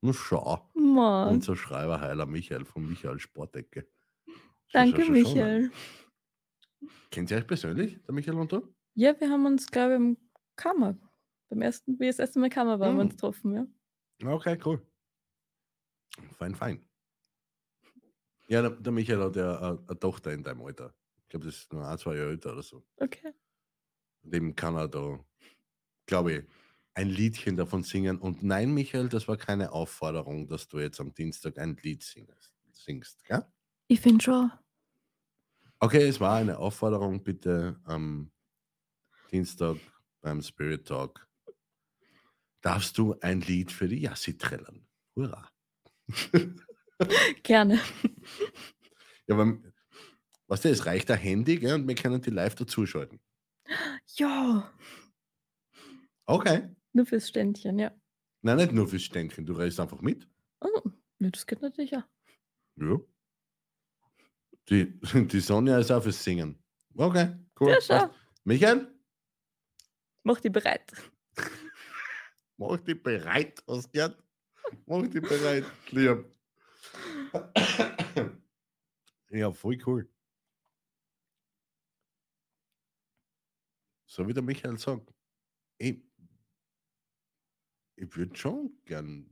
[0.00, 3.88] Na schau, Mann, unser Schreiberheiler Michael von Michael Sportecke.
[4.72, 5.18] Danke schau mal.
[5.22, 5.70] Michael.
[7.10, 8.74] Kennt ihr euch persönlich, der Michael und du?
[8.94, 10.16] Ja, wir haben uns, glaube ich, im
[10.56, 10.96] Kammer,
[11.48, 13.16] beim ersten, wie das erste Mal Kammer waren, wir uns Hm.
[13.16, 13.66] getroffen, ja.
[14.34, 14.80] Okay, cool.
[16.36, 16.84] Fein, fein.
[18.48, 20.94] Ja, der, der Michael hat ja eine, eine Tochter in deinem Alter.
[21.22, 22.84] Ich glaube, das ist nur ein, zwei Jahre älter oder so.
[22.96, 23.32] Okay.
[24.22, 25.18] Dem kann er da,
[26.06, 26.44] glaube ich,
[26.98, 28.18] ein Liedchen davon singen.
[28.18, 32.52] Und nein, Michael, das war keine Aufforderung, dass du jetzt am Dienstag ein Lied singst.
[32.72, 33.44] singst gell?
[33.86, 34.50] Ich finde schon.
[35.78, 38.32] Okay, es war eine Aufforderung, bitte am
[39.30, 39.76] Dienstag
[40.20, 41.28] beim Spirit Talk
[42.60, 44.84] darfst du ein Lied für die Yassi trällern.
[45.14, 45.48] Hurra.
[47.44, 47.80] Gerne.
[49.28, 49.58] Ja, aber
[50.48, 53.20] weißt du, es reicht ein Handy gell, und wir können die live dazuschalten.
[54.16, 54.72] Ja,
[56.28, 56.68] Okay.
[56.98, 57.92] Nur fürs Ständchen, ja.
[58.42, 60.28] Nein, nicht nur fürs Ständchen, du reist einfach mit.
[60.60, 60.82] Oh,
[61.20, 62.02] ja, das geht natürlich auch.
[62.76, 62.98] Ja.
[64.68, 66.62] Die, die Sonja ist auch fürs Singen.
[66.94, 67.70] Okay, cool.
[67.70, 68.14] Ja, schau.
[68.44, 68.92] Michael,
[70.24, 70.92] Mach die bereit.
[72.56, 74.14] mach dich bereit, Oskar.
[74.86, 76.24] Mach dich bereit, lieb.
[79.30, 80.08] Ja, voll cool.
[84.06, 85.12] So wie der Michael sagt,
[85.76, 86.02] ich,
[87.98, 89.28] ich würde schon gern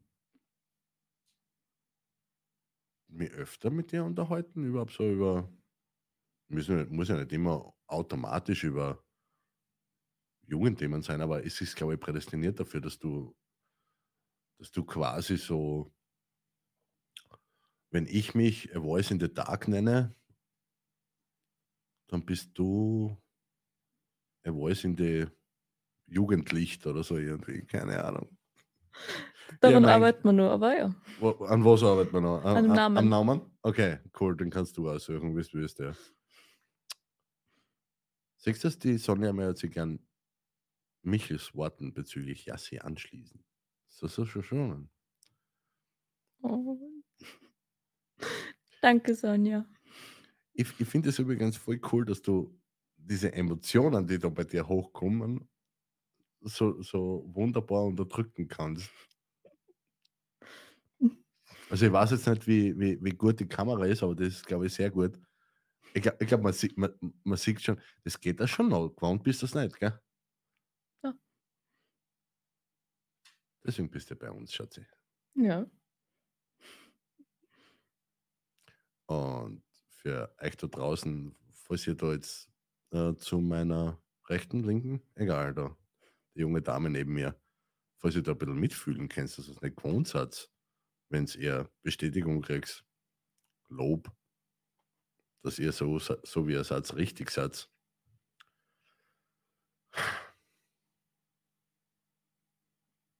[3.09, 5.53] mich öfter mit dir unterhalten, überhaupt so über,
[6.49, 9.05] müssen, muss ja nicht immer automatisch über
[10.49, 13.37] Jugendthemen sein, aber es ist, glaube ich, prädestiniert dafür, dass du,
[14.59, 15.93] dass du quasi so,
[17.91, 20.15] wenn ich mich A Voice in the Dark nenne,
[22.09, 23.17] dann bist du
[24.45, 25.27] A Voice in the
[26.07, 28.36] Jugendlicht oder so irgendwie, keine Ahnung.
[29.61, 30.95] Daran mein- arbeitet man nur, aber ja.
[31.21, 32.45] Wo, an was arbeitet man noch?
[32.45, 32.97] An dem Namen.
[32.99, 33.41] Am Namen?
[33.63, 35.95] Okay, cool, den kannst du aussuchen, wie du willst, ja.
[38.37, 39.99] Siehst du, die Sonja möchte sich gern
[41.03, 43.43] Michels Worten bezüglich Yassi anschließen.
[43.89, 44.91] So, so, schon, schon.
[46.43, 46.79] Oh.
[48.83, 49.67] Danke, Sonja.
[50.53, 52.59] Ich, ich finde es übrigens voll cool, dass du
[52.97, 55.49] diese Emotionen, die da bei dir hochkommen,
[56.47, 58.91] so, so wunderbar unterdrücken kannst.
[61.69, 64.47] Also ich weiß jetzt nicht, wie, wie, wie gut die Kamera ist, aber das ist,
[64.47, 65.19] glaube ich, sehr gut.
[65.95, 66.95] Ich glaube, glaub, man, sieht, man,
[67.25, 68.91] man sieht schon, das geht da schon noch.
[68.91, 70.01] Gewohnt bist du das nicht, gell?
[71.03, 71.13] Ja.
[73.65, 74.87] Deswegen bist du bei uns, Schatzi.
[75.35, 75.67] Ja.
[79.07, 82.49] Und für euch da draußen, falls ihr da jetzt
[82.93, 85.77] äh, zu meiner rechten, linken, egal, da,
[86.37, 87.35] junge Dame neben mir,
[87.99, 90.51] falls ihr da ein bisschen mitfühlen kennst, dass es nicht seid,
[91.09, 92.85] wenn es eher Bestätigung kriegst,
[93.69, 94.11] Lob,
[95.43, 97.69] dass ihr so, so wie ihr seid, richtig seid.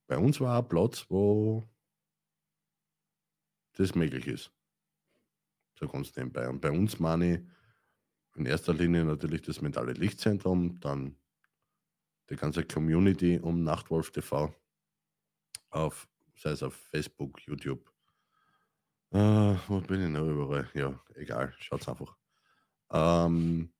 [0.07, 1.67] Bei uns war ein Platz, wo
[3.73, 4.51] das möglich ist.
[5.77, 6.47] So ganz nebenbei.
[6.47, 7.41] Und bei uns meine ich
[8.35, 11.17] in erster Linie natürlich das mentale Lichtzentrum, dann
[12.29, 14.53] die ganze Community um Nachtwolf TV,
[15.69, 17.91] auf, sei es auf Facebook, YouTube.
[19.11, 20.69] Äh, wo bin ich noch überall?
[20.73, 22.17] Ja, egal, schaut's einfach.
[22.91, 23.71] Ähm,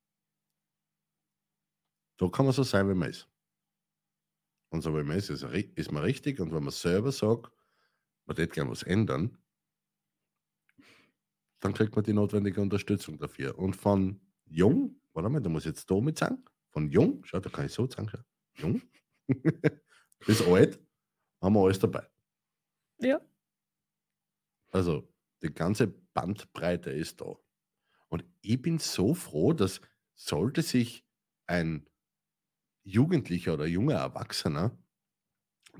[2.16, 3.28] da kann man so sein, wie man ist.
[4.70, 6.40] Und so wie man ist, ist, ist man richtig.
[6.40, 7.52] Und wenn man selber sagt,
[8.26, 9.38] man hätte gerne was ändern,
[11.60, 13.58] dann kriegt man die notwendige Unterstützung dafür.
[13.58, 17.40] Und von jung, warte mal, da muss ich jetzt da mit sagen, von jung, schau,
[17.40, 18.10] da kann ich so sagen,
[18.58, 18.82] jung,
[20.26, 20.80] bis alt,
[21.40, 22.06] haben wir alles dabei.
[22.98, 23.20] Ja.
[24.70, 25.08] Also,
[25.42, 27.36] die ganze Bandbreite ist da.
[28.08, 29.80] Und ich bin so froh, dass
[30.14, 31.06] sollte sich
[31.46, 31.88] ein
[32.84, 34.76] Jugendlicher oder junger Erwachsener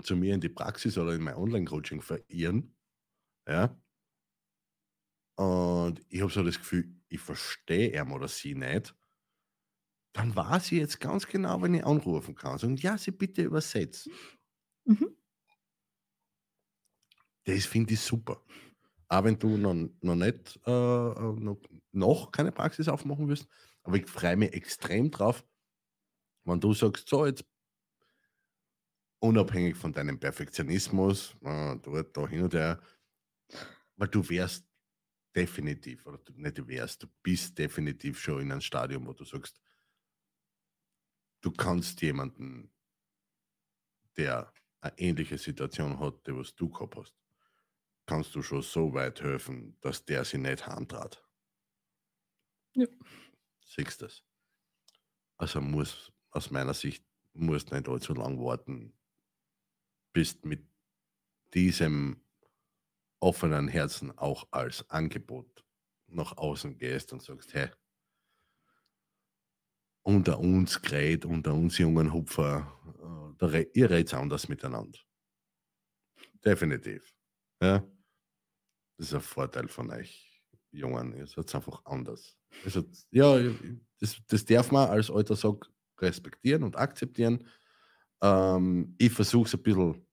[0.03, 2.77] zu mir in die Praxis oder in mein Online-Coaching verirren,
[3.49, 3.77] ja,
[5.39, 8.97] und ich habe so das Gefühl, ich verstehe er oder sie nicht,
[10.13, 12.59] dann war sie jetzt ganz genau, wenn ich anrufen kann.
[12.59, 14.09] Sagen, ja, sie bitte übersetzt.
[14.85, 15.17] Mhm.
[17.45, 18.43] Das finde ich super.
[19.09, 21.59] Auch wenn du noch, noch nicht, äh, äh, noch,
[21.93, 23.49] noch keine Praxis aufmachen wirst,
[23.83, 25.45] aber ich freue mich extrem drauf,
[26.45, 27.45] wenn du sagst, so jetzt
[29.21, 32.81] unabhängig von deinem Perfektionismus, äh, dort, da hin und her,
[33.97, 34.67] weil du wärst
[35.35, 39.25] definitiv, oder du, nicht du wärst, du bist definitiv schon in einem Stadium, wo du
[39.25, 39.61] sagst,
[41.41, 42.71] du kannst jemanden,
[44.17, 47.15] der eine ähnliche Situation hat, die was du gehabt hast,
[48.07, 51.25] kannst du schon so weit helfen, dass der sie nicht handtrat.
[52.75, 52.87] Ja.
[53.65, 54.25] Siehst du das?
[55.37, 58.93] Also muss aus meiner Sicht musst nicht allzu lang warten,
[60.13, 60.67] bis mit
[61.55, 62.21] diesem
[63.21, 65.65] offenen Herzen auch als Angebot
[66.07, 67.71] nach außen gehst und sagst, hey,
[70.03, 72.73] unter uns Gret, unter uns jungen Hupfer,
[73.41, 74.99] äh, ihr redet anders miteinander.
[76.45, 77.15] Definitiv.
[77.61, 77.85] Ja?
[78.97, 81.15] Das ist ein Vorteil von euch Jungen.
[81.15, 82.37] Ihr seid einfach anders.
[82.65, 83.39] Also, ja,
[84.01, 85.71] das, das darf man als Alter Sack
[86.01, 87.47] respektieren und akzeptieren.
[88.23, 90.07] Ähm, ich versuche es ein bisschen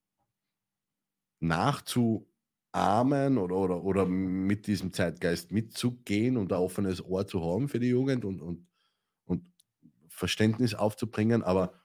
[1.40, 7.80] nachzuahmen oder, oder, oder mit diesem Zeitgeist mitzugehen und ein offenes Ohr zu haben für
[7.80, 8.68] die Jugend und, und
[10.16, 11.44] Verständnis aufzubringen.
[11.44, 11.82] Aber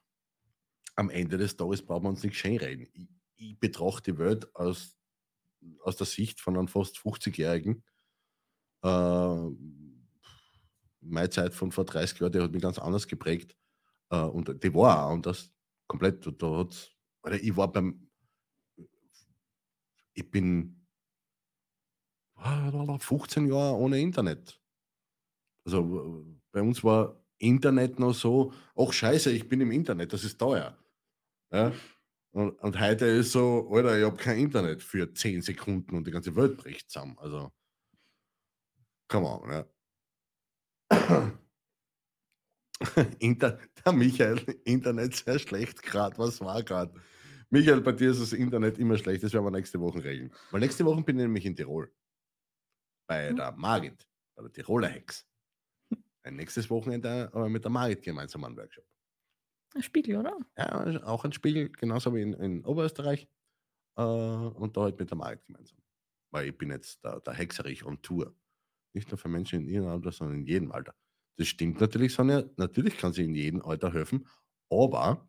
[0.96, 2.86] am Ende des Tages brauchen wir uns nicht schön reden.
[2.92, 4.96] Ich, ich betrachte die Welt aus
[5.82, 7.84] aus der Sicht von einem fast 50-Jährigen.
[8.82, 9.50] Äh,
[11.02, 13.56] meine Zeit von vor 30 Jahren, die hat mich ganz anders geprägt.
[14.10, 15.52] Äh, und die war auch anders.
[15.86, 16.26] Komplett.
[16.42, 16.90] Da hat's,
[17.22, 18.10] oder ich war beim.
[20.14, 20.86] Ich bin
[22.36, 24.60] 15 Jahre ohne Internet.
[25.64, 30.38] Also bei uns war Internet noch so, ach scheiße, ich bin im Internet, das ist
[30.38, 30.76] teuer.
[31.50, 31.72] Ja?
[32.32, 36.12] Und, und heute ist so, Alter, ich habe kein Internet für 10 Sekunden und die
[36.12, 37.18] ganze Welt bricht zusammen.
[37.18, 37.50] Also,
[39.08, 39.66] come on, ja.
[43.18, 46.16] Inter der Michael, Internet sehr schlecht gerade.
[46.18, 46.94] Was war gerade?
[47.50, 49.24] Michael, bei dir ist das Internet immer schlecht.
[49.24, 50.32] Das werden wir nächste Woche regeln.
[50.50, 51.92] Weil nächste Woche bin ich nämlich in Tirol.
[53.08, 53.36] Bei hm.
[53.36, 55.26] der Marit, bei der Tiroler Hex.
[56.22, 58.84] Ein nächstes Wochenende mit der Marit gemeinsam einen Workshop.
[59.74, 60.36] Ein Spiegel, oder?
[60.56, 63.28] Ja, auch ein Spiegel, genauso wie in, in Oberösterreich.
[63.96, 65.78] Äh, und da halt mit der Markt gemeinsam.
[66.30, 68.34] Weil ich bin jetzt der, der Hexerich on Tour.
[68.92, 70.94] Nicht nur für Menschen in ihrem Alter, sondern in jedem Alter.
[71.36, 72.44] Das stimmt natürlich, Sonja.
[72.56, 74.26] Natürlich kann sie in jedem Alter helfen.
[74.68, 75.28] Aber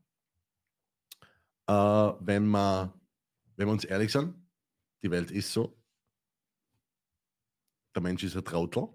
[1.68, 3.00] äh, wenn, wir,
[3.56, 4.36] wenn wir uns ehrlich sind,
[5.04, 5.78] die Welt ist so.
[7.96, 8.90] Der Mensch ist ein Trautel.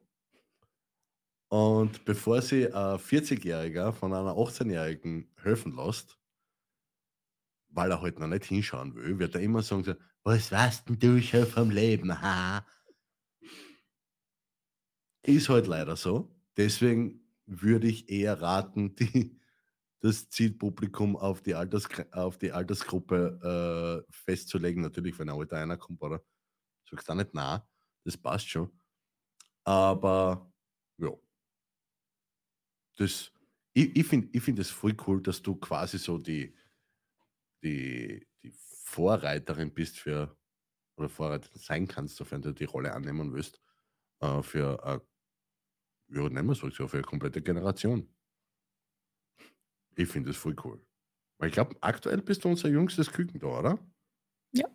[1.49, 6.18] Und bevor sie ein 40-Jähriger von einer 18-Jährigen helfen lässt,
[7.68, 11.22] weil er halt noch nicht hinschauen will, wird er immer sagen, was weißt denn du
[11.22, 12.20] schon vom Leben?
[12.20, 12.66] Ha?
[15.22, 16.34] Ist halt leider so.
[16.57, 19.38] Deswegen würde ich eher raten, die,
[20.01, 24.82] das Zielpublikum auf die, Alters, auf die Altersgruppe äh, festzulegen.
[24.82, 26.22] Natürlich, wenn ein alter einer kommt, oder?
[26.88, 27.68] Sagst du nicht, na,
[28.05, 28.70] das passt schon.
[29.64, 30.53] Aber
[30.99, 31.11] ja,
[32.97, 33.32] das
[33.76, 36.55] ich, ich finde ich find es voll cool, dass du quasi so die,
[37.62, 40.34] die, die Vorreiterin bist für,
[40.97, 43.61] oder Vorreiterin sein kannst, sofern du die Rolle annehmen willst,
[44.20, 48.09] äh, für, äh, ja, nennen wir es so, für eine komplette Generation.
[49.94, 50.82] Ich finde es voll cool.
[51.36, 53.78] Weil ich glaube, aktuell bist du unser jüngstes Küken da, oder?
[54.53, 54.68] Ja.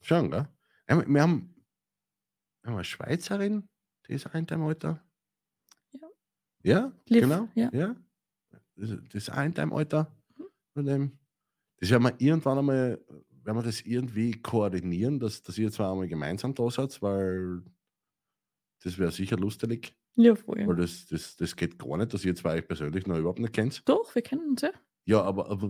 [0.00, 0.48] Schon, gell?
[0.88, 1.54] Wir, wir, haben,
[2.62, 3.68] wir haben eine Schweizerin,
[4.08, 4.88] die ist auch in deinem Alter.
[4.88, 5.05] Ja.
[6.66, 7.48] Ja, Liv, genau.
[7.54, 7.70] ja.
[7.72, 7.96] ja.
[8.74, 10.12] Das, das ist auch in deinem Alter.
[10.74, 11.18] Von dem.
[11.78, 13.00] Das werden wir irgendwann einmal,
[13.44, 17.62] werden wir das irgendwie koordinieren, dass, dass ihr zwei einmal gemeinsam da seid, weil
[18.82, 19.94] das wäre sicher lustig.
[20.16, 20.66] Ja, voll.
[20.66, 23.52] Weil das, das, das geht gar nicht, dass ihr zwei euch persönlich noch überhaupt nicht
[23.52, 23.88] kennt.
[23.88, 24.72] Doch, wir kennen uns ja.
[25.04, 25.68] Ja, aber, aber.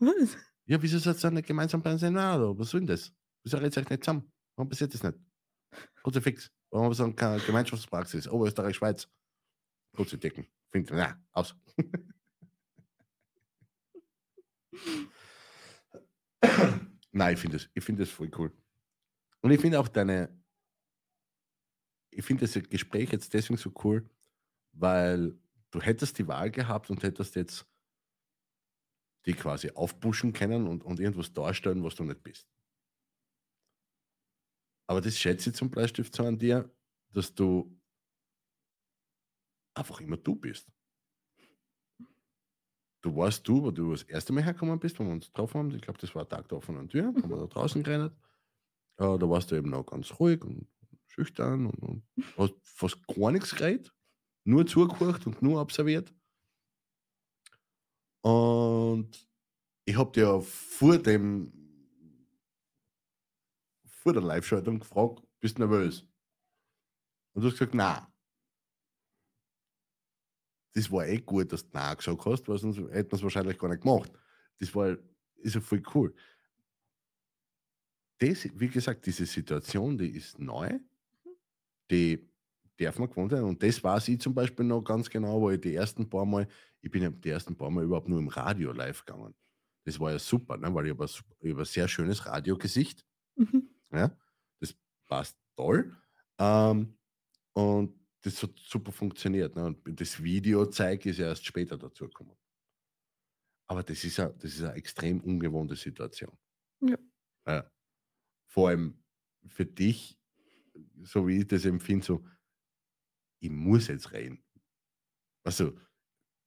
[0.00, 0.36] Was?
[0.66, 2.58] ja, wieso seid ihr nicht gemeinsam beim Senado?
[2.58, 3.12] Was soll denn das?
[3.44, 4.32] Wieso redet ihr euch nicht zusammen?
[4.56, 5.18] Warum passiert das nicht?
[6.02, 6.50] Kruzifix.
[6.74, 8.26] Warum haben wir so eine Gemeinschaftspraxis?
[8.26, 9.08] Oberösterreich, Schweiz.
[9.92, 10.48] Kruzidecken.
[10.72, 11.54] Finde na, aus.
[17.12, 18.52] Nein, ich finde das, ich finde das voll cool.
[19.40, 20.36] Und ich finde auch deine,
[22.10, 24.10] ich finde das Gespräch jetzt deswegen so cool,
[24.72, 25.38] weil
[25.70, 27.68] du hättest die Wahl gehabt und hättest jetzt
[29.26, 32.48] die quasi aufpushen können und, und irgendwas darstellen, was du nicht bist.
[34.86, 36.70] Aber das schätze ich zum Bleistift so an dir,
[37.12, 37.74] dass du
[39.74, 40.70] einfach immer du bist.
[43.02, 45.74] Du warst du, wo du das erste Mal hergekommen bist, wo wir uns getroffen haben.
[45.74, 48.14] Ich glaube, das war ein Tag der offenen Tür, haben wir da draußen geredet.
[48.96, 50.66] Äh, da warst du eben noch ganz ruhig und
[51.06, 52.02] schüchtern und, und
[52.36, 53.92] hast fast gar nichts geredet,
[54.44, 56.12] nur zugehört und nur observiert.
[58.22, 59.28] Und
[59.84, 61.52] ich habe dir vor dem,
[64.04, 66.06] vor der Live-Schaltung gefragt, bist du nervös?
[67.32, 68.12] Und du hast gesagt, na.
[70.74, 73.58] Das war eh gut, dass du na gesagt hast, weil sonst hätten wir es wahrscheinlich
[73.58, 74.12] gar nicht gemacht.
[74.58, 74.96] Das war,
[75.36, 76.14] ist ja voll cool.
[78.18, 80.78] Das, wie gesagt, diese Situation, die ist neu,
[81.90, 82.28] die
[82.76, 83.42] darf man gewohnt sein.
[83.42, 86.46] Und das weiß ich zum Beispiel noch ganz genau, wo ich die ersten paar Mal,
[86.80, 89.34] ich bin ja die ersten paar Mal überhaupt nur im Radio live gegangen.
[89.84, 90.72] Das war ja super, ne?
[90.74, 93.04] weil ich habe ein, hab ein sehr schönes Radiogesicht.
[93.36, 93.73] Mhm.
[93.96, 94.16] Ja?
[94.60, 94.74] Das
[95.06, 95.96] passt toll.
[96.38, 96.96] Ähm,
[97.52, 99.54] und das hat super funktioniert.
[99.54, 99.66] Ne?
[99.66, 102.36] Und das Videozeig ist ja erst später dazu gekommen.
[103.66, 106.36] Aber das ist ja, das ist eine extrem ungewohnte Situation.
[106.80, 106.98] Ja.
[107.46, 107.70] Ja.
[108.46, 109.02] Vor allem
[109.46, 110.18] für dich,
[111.02, 112.24] so wie ich das empfinde, so,
[113.40, 114.42] ich muss jetzt reden.
[115.44, 115.78] Also,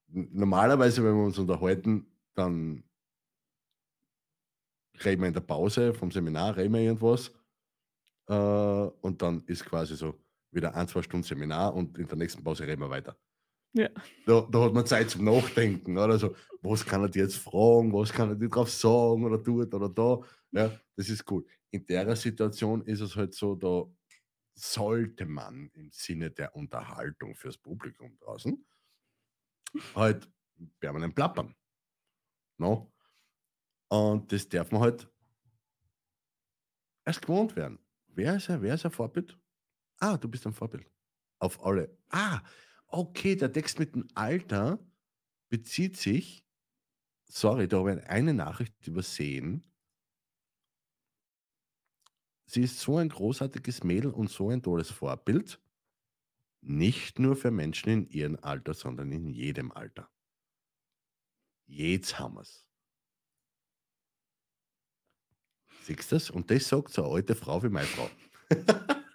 [0.08, 2.84] normalerweise, wenn wir uns unterhalten, dann
[5.04, 7.32] reden wir in der Pause vom Seminar, reden wir irgendwas.
[8.28, 10.20] Äh, und dann ist quasi so
[10.52, 13.18] wieder ein, zwei Stunden Seminar und in der nächsten Pause reden wir weiter.
[13.74, 13.90] Ja.
[14.26, 15.98] Da, da hat man Zeit zum Nachdenken.
[15.98, 16.14] Oder?
[16.14, 19.74] Also, was kann er dir jetzt fragen, was kann er dir drauf sagen oder tut
[19.74, 20.20] oder da.
[20.52, 21.48] Ja, das ist gut.
[21.70, 23.84] In der Situation ist es halt so, da
[24.56, 28.66] sollte man im Sinne der Unterhaltung fürs Publikum draußen
[29.96, 30.30] halt
[30.80, 31.56] permanent plappern.
[32.58, 32.92] No?
[33.90, 35.08] Und das darf man halt
[37.06, 37.80] erst gewohnt werden.
[38.18, 38.64] Wer ist er?
[38.64, 39.38] Wer ist ein Vorbild?
[40.00, 40.90] Ah, du bist ein Vorbild.
[41.38, 41.96] Auf alle.
[42.10, 42.42] Ah,
[42.88, 44.80] okay, der Text mit dem Alter
[45.50, 46.44] bezieht sich.
[47.30, 49.72] Sorry, da habe ich eine Nachricht übersehen.
[52.48, 55.62] Sie ist so ein großartiges Mädel und so ein tolles Vorbild.
[56.62, 60.10] Nicht nur für Menschen in ihrem Alter, sondern in jedem Alter.
[61.68, 62.67] Jetzt haben wir es.
[65.88, 66.30] Siehst du das?
[66.30, 68.10] Und das sagt so eine alte Frau wie meine Frau.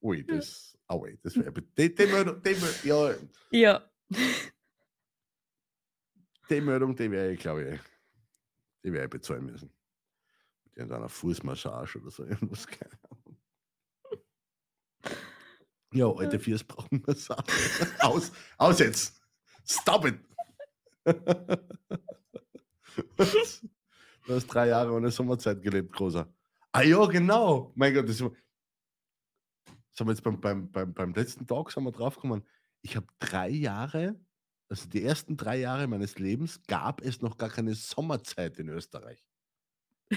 [0.00, 0.78] Ui, das.
[0.86, 1.52] Aue, das wäre.
[1.52, 2.56] Die, die Meldung, die,
[2.88, 3.14] ja,
[3.50, 3.90] Ja.
[6.48, 7.80] die Meldung, die wäre ich, glaube ich,
[8.82, 9.70] die wäre ich bezahlen müssen.
[10.64, 12.66] Mit irgendeiner Fußmassage oder so irgendwas.
[12.66, 13.36] Keine Ahnung.
[15.92, 17.44] Ja, alte Viers brauchen Massage.
[17.98, 19.20] Aus, aus jetzt!
[19.66, 20.18] Stop it!
[24.24, 26.32] Du hast drei Jahre ohne Sommerzeit gelebt, großer.
[26.70, 27.72] Ah ja, genau.
[27.74, 28.32] Mein Gott, das sind
[29.98, 32.46] wir jetzt beim, beim, beim, beim letzten Tag sind wir draufgekommen.
[32.82, 34.18] Ich habe drei Jahre,
[34.68, 39.22] also die ersten drei Jahre meines Lebens, gab es noch gar keine Sommerzeit in Österreich.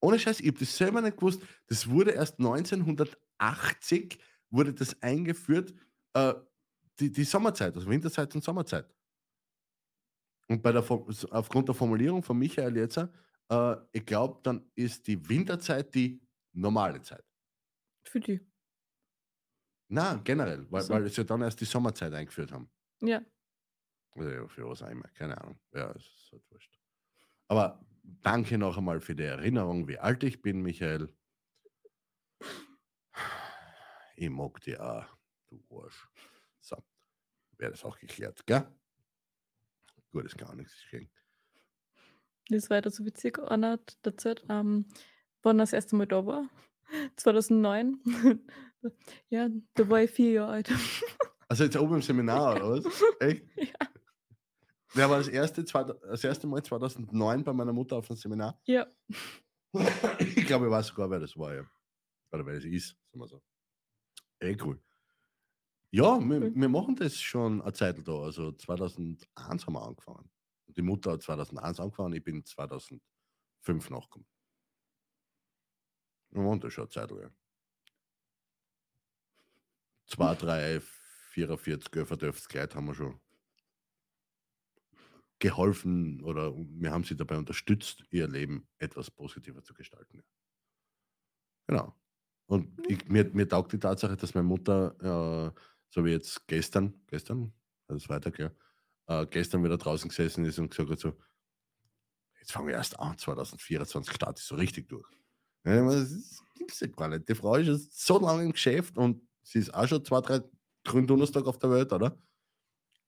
[0.00, 1.40] Ohne Scheiß, ich habe das selber nicht gewusst.
[1.68, 4.18] Das wurde erst 1980
[4.50, 5.72] wurde das eingeführt,
[6.12, 6.34] äh,
[7.00, 8.86] die, die Sommerzeit, also Winterzeit und Sommerzeit.
[10.48, 10.84] Und bei der,
[11.30, 16.20] aufgrund der Formulierung von Michael jetzt, äh, ich glaube, dann ist die Winterzeit die
[16.52, 17.24] normale Zeit.
[18.04, 18.40] Für die.
[19.88, 20.94] Na, generell, weil, So.
[20.94, 22.70] weil sie dann erst die Sommerzeit eingeführt haben.
[23.00, 23.22] Ja.
[24.16, 25.58] Ja, für was auch immer, keine Ahnung.
[25.72, 26.78] Ja, es ist halt wurscht.
[27.48, 31.12] Aber danke noch einmal für die Erinnerung, wie alt ich bin, Michael.
[34.16, 35.06] Ich mag dich auch,
[35.48, 36.08] du Arsch.
[36.60, 36.76] So,
[37.58, 38.66] wäre das auch geklärt, gell?
[40.14, 41.10] Gut, ist gar nichts gegen.
[42.48, 43.36] Das war so witzig.
[43.38, 44.86] Hat erzählt, ähm,
[45.42, 46.48] wann das erste Mal da war.
[47.16, 47.98] 2009.
[49.28, 50.70] ja, da war ich vier Jahre alt.
[51.46, 53.04] Also jetzt oben im Seminar, oder was?
[53.20, 53.44] Echt?
[53.54, 53.86] ja.
[54.94, 58.58] Wer war das erste, das erste Mal 2009 bei meiner Mutter auf dem Seminar?
[58.64, 58.86] ja.
[60.18, 61.64] Ich glaube, ich weiß sogar, wer das war, ja.
[62.32, 63.42] Oder wer das ist, sagen wir so.
[64.40, 64.80] Ey, cool.
[65.94, 68.22] Ja, wir, wir machen das schon eine Zeit da.
[68.24, 70.28] Also 2001 haben wir angefangen.
[70.66, 73.00] Die Mutter hat 2001 angefangen, ich bin 2005
[73.90, 74.26] nachgekommen.
[76.30, 77.32] Wir machen das schon eine Zeit lang.
[80.06, 83.20] 2, 3, 44 verdörftes Kleid haben wir schon
[85.38, 90.24] geholfen oder wir haben sie dabei unterstützt, ihr Leben etwas positiver zu gestalten.
[91.68, 91.94] Genau.
[92.46, 95.60] Und ich, mir, mir taugt die Tatsache, dass meine Mutter, äh,
[95.94, 97.52] so wie jetzt gestern, gestern,
[97.88, 98.50] ist Freitag, ja,
[99.06, 101.16] äh, gestern wieder draußen gesessen ist und gesagt hat so,
[102.40, 105.08] jetzt fangen wir erst an, 2024 starte ich so richtig durch.
[105.64, 107.28] Ja, das gibt's ja gar nicht.
[107.28, 110.40] Die Frau ist jetzt so lange im Geschäft und sie ist auch schon zwei, drei
[110.84, 112.18] Gründonnerstag auf der Welt, oder?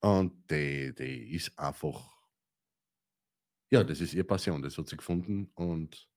[0.01, 2.09] Und die, die ist einfach,
[3.71, 6.09] ja, das ist ihr Passion, das hat sie gefunden und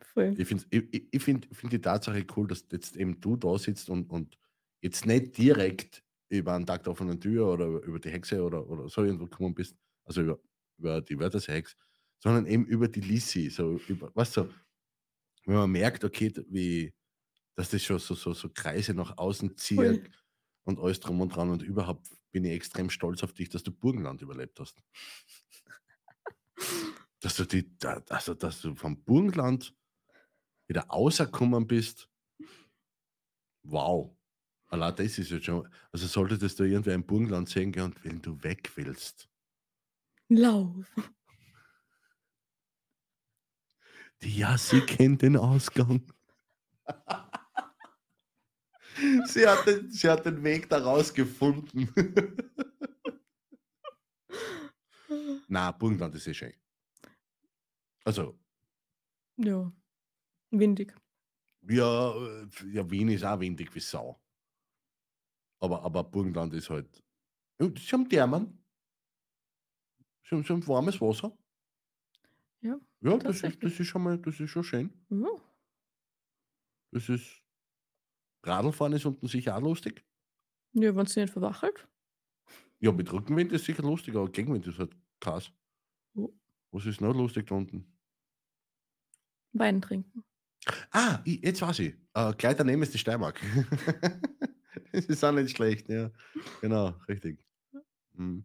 [0.00, 0.34] Voll.
[0.38, 3.88] ich finde ich- ich find, find die Tatsache cool, dass jetzt eben du da sitzt
[3.88, 4.38] und, und
[4.80, 8.88] jetzt nicht direkt über einen Tag der offenen Tür oder über die Hexe oder, oder
[8.88, 10.40] so irgendwo gekommen bist, also über,
[10.78, 11.76] über die Wörterse Hex,
[12.18, 14.48] sondern eben über die Lissi, so über, weißt du,
[15.44, 16.92] wenn man merkt, okay, wie,
[17.54, 20.02] dass das schon so, so, so Kreise nach außen zieht Voll.
[20.64, 23.70] und alles drum und dran und überhaupt bin ich extrem stolz auf dich, dass du
[23.70, 24.82] Burgenland überlebt hast.
[27.20, 27.70] dass du die,
[28.08, 29.74] also, dass du vom Burgenland
[30.68, 32.10] wieder rausgekommen bist.
[33.62, 34.16] Wow.
[34.68, 38.20] Allein das ist jetzt schon, also solltest du irgendwer im Burgenland sehen gehen und wenn
[38.20, 39.28] du weg willst.
[40.28, 40.86] Lauf.
[44.22, 46.02] Die Jassi kennt den Ausgang.
[49.26, 51.88] sie, hat den, sie hat den Weg daraus gefunden.
[55.48, 56.52] Na, Burgenland ist eh schön.
[58.04, 58.36] Also,
[59.36, 59.72] Ja.
[60.50, 60.94] Windig.
[61.68, 64.20] ja, äh, ja, Wien ist auch windig wie Sau.
[65.66, 67.02] Aber, aber Burgenland ist halt.
[67.58, 68.64] Sie haben Thermen.
[70.22, 71.36] Sie haben, sie haben warmes Wasser.
[72.60, 75.06] Ja, Ja, das ist, das ist schon mal, das ist schon schön.
[75.10, 75.28] Ja.
[76.92, 77.42] Das ist.
[78.44, 80.04] Radlfahren ist unten sicher auch lustig.
[80.72, 81.88] Ja, wenn sie nicht verwachelt.
[82.78, 85.50] Ja, mit Rückenwind ist sicher lustig, aber Gegenwind ist halt krass.
[86.14, 86.32] Oh.
[86.70, 87.92] Was ist noch lustig da unten?
[89.52, 90.22] Wein trinken.
[90.92, 91.96] Ah, ich, jetzt weiß ich.
[92.14, 93.40] Äh, gleich daneben ist die Steiermark.
[94.92, 96.10] das ist auch nicht schlecht, ja.
[96.60, 97.38] Genau, richtig.
[98.14, 98.44] Mhm.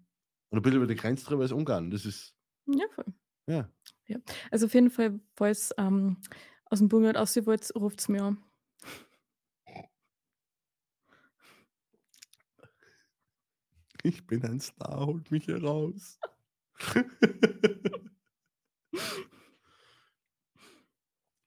[0.50, 1.90] Und ein bisschen über die Grenze drüber ist Ungarn.
[1.92, 2.36] Das ist,
[2.68, 3.06] Ja, voll.
[3.48, 3.70] ja.
[4.52, 6.18] Also auf jeden Fall, falls ähm,
[6.66, 8.44] aus dem Burgenland aus wollt, ruft es mir an.
[14.04, 16.20] Ich bin ein Star, holt mich heraus.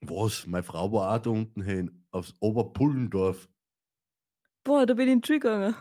[0.00, 0.46] Was?
[0.46, 3.48] Meine Frau war auch da unten hin, aufs Oberpullendorf.
[4.64, 5.74] Boah, da bin ich in die Schule gegangen.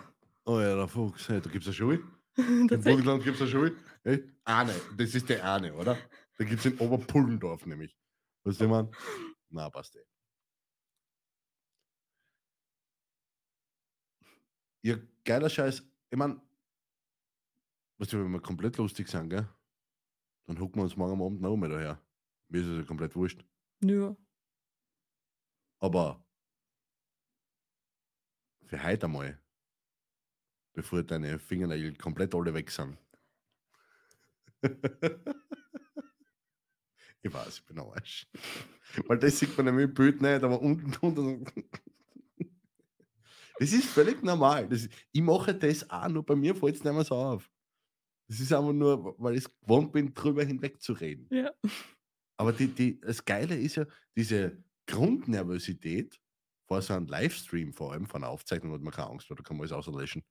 [0.46, 2.04] Oh ja, der Fuchs, hey, da gibt es eine Schule.
[2.38, 2.68] Im.
[2.68, 3.78] Burgenland gibt es eine Schule.
[4.04, 5.98] Hey, eine, das ist der eine, oder?
[6.38, 7.98] Da gibt es in Oberpullendorf nämlich.
[8.44, 8.94] Weißt du, man?
[9.50, 10.04] Na, passt eh.
[14.82, 15.82] Ja, geiler Scheiß.
[16.10, 16.42] Ich meine,
[18.00, 19.48] weißt du, wenn wir komplett lustig sind, gell?
[20.46, 22.02] Dann hucken wir uns morgen am Abend noch einmal daher.
[22.50, 23.46] Mir ist es ja komplett wurscht.
[23.82, 24.14] Ja.
[25.80, 26.23] Aber
[28.74, 29.40] für heute einmal,
[30.74, 32.98] bevor deine Fingernägel komplett alle weg sind.
[37.22, 38.28] ich weiß, ich bin ein Arsch.
[39.06, 41.52] Weil das sieht man nämlich im Bild nicht, aber unten drunter.
[43.60, 44.68] Das ist völlig normal.
[44.68, 47.52] Das, ich mache das auch, nur bei mir fällt es nicht mehr so auf.
[48.28, 51.28] Das ist einfach nur, weil ich es gewohnt bin, drüber hinweg zu reden.
[51.30, 51.54] Ja.
[52.38, 53.86] Aber die, die, das Geile ist ja,
[54.16, 56.23] diese Grundnervosität
[56.82, 59.58] so einem Livestream, vor allem von einer Aufzeichnung, hat man keine Angst, vor, da kann
[59.58, 60.24] man alles auslöschen.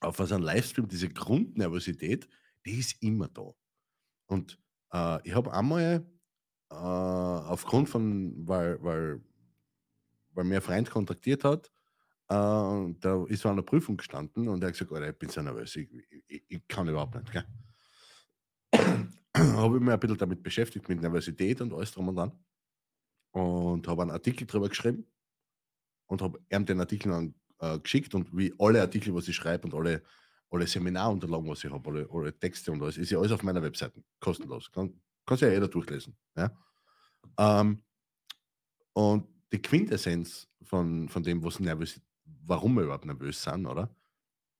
[0.00, 2.28] Vor so einem Livestream, diese Grundnervosität,
[2.64, 3.52] die ist immer da.
[4.26, 4.58] Und
[4.92, 6.06] äh, ich habe einmal
[6.70, 9.20] äh, aufgrund von, weil, weil,
[10.32, 11.70] weil mir ein Freund kontaktiert hat,
[12.30, 15.28] Äh, da ist er an der Prüfung gestanden und er hat gesagt, Alter, ich bin
[15.30, 15.88] so nervös, ich,
[16.28, 17.32] ich, ich kann überhaupt nicht.
[17.32, 17.44] Gell?
[19.34, 22.32] habe ich mich ein bisschen damit beschäftigt, mit Nervosität und alles drum und dran.
[23.32, 25.06] Und habe einen Artikel darüber geschrieben
[26.10, 29.66] und habe ihm den Artikel dann äh, geschickt und wie alle Artikel, was ich schreibe
[29.68, 30.02] und alle,
[30.50, 33.62] alle Seminarunterlagen, was ich habe, alle, alle Texte und alles, ist ja alles auf meiner
[33.62, 34.70] Webseite, kostenlos.
[34.72, 36.16] Kann, kann sich ja jeder durchlesen.
[36.36, 36.50] Ja?
[37.38, 37.82] Ähm,
[38.92, 43.94] und die Quintessenz von, von dem, was nervös, warum wir überhaupt nervös sind, oder?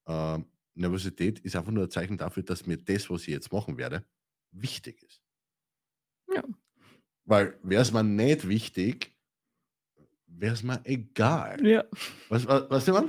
[0.07, 3.77] Ähm, Nervosität ist einfach nur ein Zeichen dafür, dass mir das, was ich jetzt machen
[3.77, 4.05] werde,
[4.53, 5.21] wichtig ist.
[6.33, 6.45] Ja.
[7.25, 9.13] Weil wäre es mir nicht wichtig,
[10.41, 11.65] wäre es mir egal.
[11.67, 11.85] Ja.
[12.29, 13.09] Was, was, ich meine?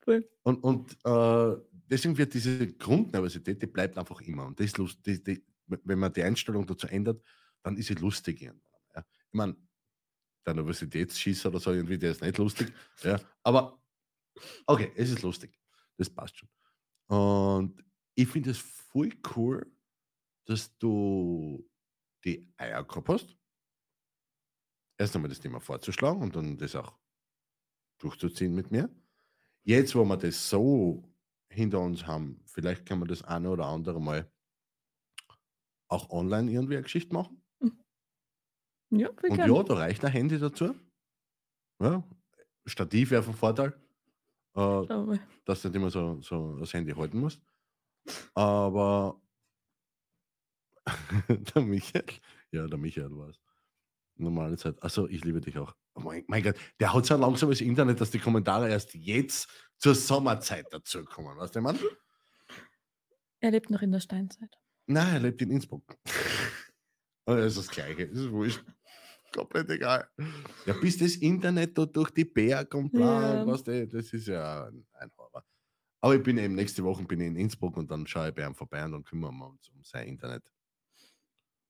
[0.00, 0.28] Voll.
[0.42, 4.46] Und, und äh, deswegen wird diese Grundnervosität, die bleibt einfach immer.
[4.46, 7.22] Und das ist lust, die, die, wenn man die Einstellung dazu ändert,
[7.62, 8.80] dann ist sie lustig irgendwann.
[8.94, 9.04] Ja.
[9.28, 9.56] Ich meine,
[10.46, 12.72] der Nervositätsschießer oder so irgendwie, der ist nicht lustig.
[13.02, 13.20] Ja.
[13.42, 13.78] Aber
[14.66, 15.58] okay, es ist lustig.
[15.96, 16.48] Das passt schon.
[17.06, 17.84] Und
[18.14, 19.70] ich finde es voll cool,
[20.46, 21.68] dass du
[22.24, 23.36] die Eier gehabt hast,
[25.00, 26.98] erst einmal das Thema vorzuschlagen und dann das auch
[27.98, 28.90] durchzuziehen mit mir.
[29.62, 31.02] Jetzt, wo wir das so
[31.48, 34.30] hinter uns haben, vielleicht kann man das eine oder andere mal
[35.88, 37.42] auch online irgendwie eine Geschichte machen.
[38.90, 39.54] Ja, wir Und können.
[39.54, 40.74] ja, da reicht ein Handy dazu.
[41.80, 42.04] Ja,
[42.66, 43.72] Stativ wäre von Vorteil,
[44.54, 47.40] äh, dass du nicht immer so, so das Handy halten musst.
[48.34, 49.20] Aber
[51.28, 52.04] der Michael,
[52.52, 53.40] ja, der Michael war es.
[54.20, 54.82] Normale Zeit.
[54.82, 55.74] Also ich liebe dich auch.
[55.94, 59.48] Oh mein, mein Gott, der hat so ein langsames Internet, dass die Kommentare erst jetzt
[59.78, 61.36] zur Sommerzeit dazu kommen.
[61.38, 61.78] Weißt du, Mann?
[63.40, 64.54] Er lebt noch in der Steinzeit.
[64.86, 65.96] Nein, er lebt in Innsbruck.
[67.26, 68.08] Aber das ist das Gleiche.
[68.08, 68.64] Das ist wurscht.
[69.32, 70.08] Komplett egal.
[70.66, 73.46] Ja, bis das Internet da durch die Berg und bla, Ja.
[73.46, 75.44] weißt du, das ist ja ein, ein Horror.
[76.00, 78.44] Aber ich bin eben nächste Woche bin ich in Innsbruck und dann schaue ich bei
[78.44, 80.42] ihm vorbei und dann kümmern wir uns um sein Internet.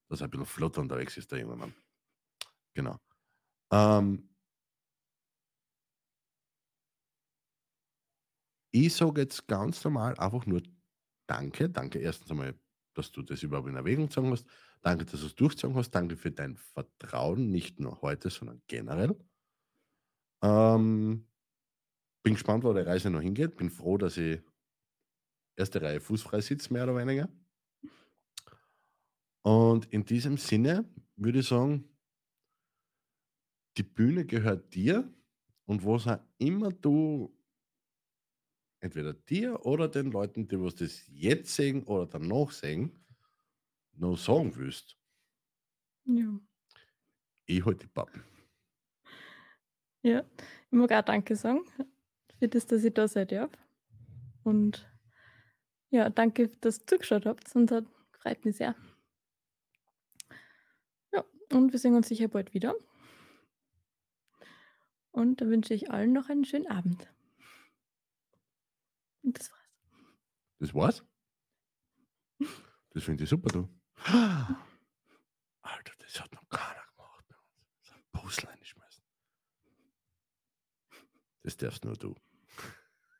[0.08, 1.74] Dass er ein bisschen flott unterwegs ist, der junge Mann.
[2.74, 2.98] Genau.
[3.72, 4.28] Ähm,
[8.72, 10.62] ich sage jetzt ganz normal einfach nur
[11.30, 11.70] Danke.
[11.70, 12.54] Danke erstens einmal,
[12.94, 14.46] dass du das überhaupt in Erwägung gezogen hast.
[14.82, 15.92] Danke, dass du es durchgezogen hast.
[15.92, 19.16] Danke für dein Vertrauen, nicht nur heute, sondern generell.
[20.42, 21.26] Ähm,
[22.24, 23.56] bin gespannt, wo die Reise noch hingeht.
[23.56, 24.40] Bin froh, dass ich
[25.56, 27.28] erste Reihe fußfrei sitze, mehr oder weniger.
[29.42, 30.84] Und in diesem Sinne
[31.16, 31.84] würde ich sagen,
[33.76, 35.12] die Bühne gehört dir
[35.66, 37.36] und was auch immer du
[38.80, 43.04] entweder dir oder den Leuten, die was das jetzt sehen oder danach sehen,
[43.94, 44.98] noch sagen willst,
[46.04, 46.40] Ja.
[47.46, 48.22] ich halte die Pappen.
[50.02, 50.24] ja.
[50.70, 51.64] Ich mag auch Danke sagen
[52.38, 53.50] für das, dass ich da sein darf.
[54.44, 54.88] Und
[55.90, 58.74] ja, danke, dass ihr zugeschaut habt und hat freut mich sehr.
[61.12, 62.74] Ja, und wir sehen uns sicher bald wieder.
[65.12, 67.08] Und dann wünsche ich allen noch einen schönen Abend.
[69.22, 69.60] Und das war's.
[70.58, 71.04] Das war's?
[72.90, 73.68] Das finde ich super, du.
[75.62, 77.68] Alter, das hat noch keiner gemacht bei uns.
[77.82, 79.04] So ein Puzzle einschmeißen.
[81.42, 82.14] Das darfst nur du.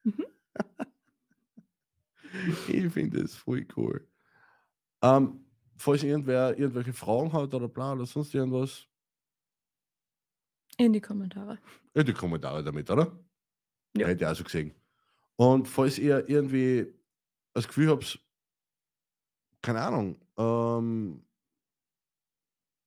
[0.05, 0.27] Mhm.
[2.69, 4.09] ich finde es voll cool.
[5.03, 5.45] Ähm,
[5.77, 8.87] falls irgendwer irgendwelche Fragen hat oder bla oder sonst irgendwas,
[10.81, 11.59] In die Kommentare.
[11.93, 13.13] in die Kommentare damit, oder?
[13.95, 14.07] Ja.
[14.07, 14.73] Hätte ich auch so gesehen.
[15.37, 16.87] Und falls ihr irgendwie
[17.53, 18.19] das Gefühl habt,
[19.61, 21.23] keine Ahnung, ähm,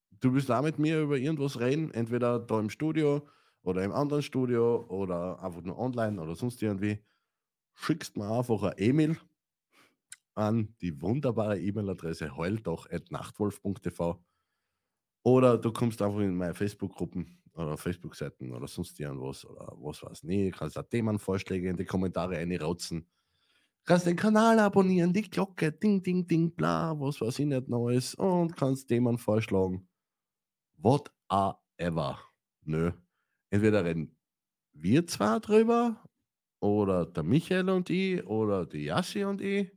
[0.10, 3.28] du willst da mit mir über irgendwas reden, entweder da im Studio
[3.62, 6.98] oder im anderen Studio oder einfach nur online oder sonst irgendwie,
[7.76, 9.18] schickst mir einfach eine E-Mail
[10.34, 14.26] an die wunderbare E-Mail-Adresse heuldoch.nachtwolf.tv
[15.22, 20.24] oder du kommst einfach in meine Facebook-Gruppen oder Facebook-Seiten oder sonst irgendwas oder was weiß
[20.24, 20.58] nicht.
[20.58, 23.08] Kannst auch Themenvorschläge in die Kommentare einrotzen.
[23.86, 28.16] Kannst den Kanal abonnieren, die Glocke, ding, ding, ding, bla, was weiß ich nicht Neues
[28.16, 29.88] und kannst Themen vorschlagen.
[30.78, 32.20] Whatever.
[32.64, 32.92] Nö.
[33.50, 34.18] Entweder reden
[34.72, 36.02] wir zwar drüber
[36.62, 39.70] oder der Michael und ich oder die Yassi und ich.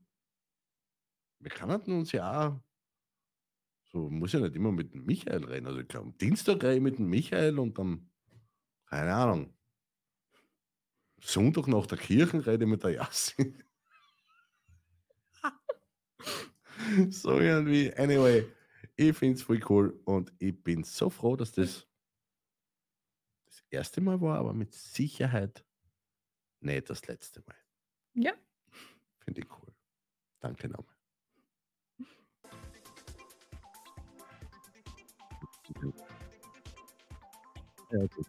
[1.40, 2.60] Wir können uns ja auch
[3.88, 5.66] so, muss ja nicht immer mit dem Michael reden.
[5.66, 8.10] Also ich kann am Dienstag rede ich mit dem Michael und am,
[8.86, 9.54] keine Ahnung,
[11.20, 13.54] Sonntag nach der Kirche rede ich mit der Yassi.
[17.10, 17.92] so irgendwie.
[17.94, 18.46] Anyway,
[18.96, 21.86] ich finde es voll cool und ich bin so froh, dass das
[23.46, 25.64] das erste Mal war, aber mit Sicherheit
[26.60, 27.56] nicht das letzte Mal.
[28.14, 28.32] Ja.
[29.20, 29.74] Finde ich cool.
[30.40, 30.95] Danke nochmal.
[37.92, 38.26] Ja, gut.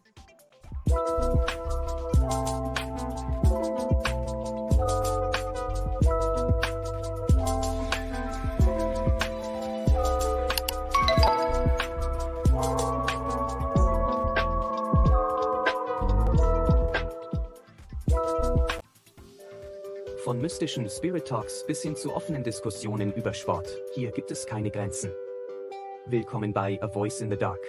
[20.23, 24.69] Von mystischen Spirit Talks bis hin zu offenen Diskussionen über Sport, hier gibt es keine
[24.69, 25.11] Grenzen.
[26.05, 27.61] Willkommen bei A Voice in the Dark.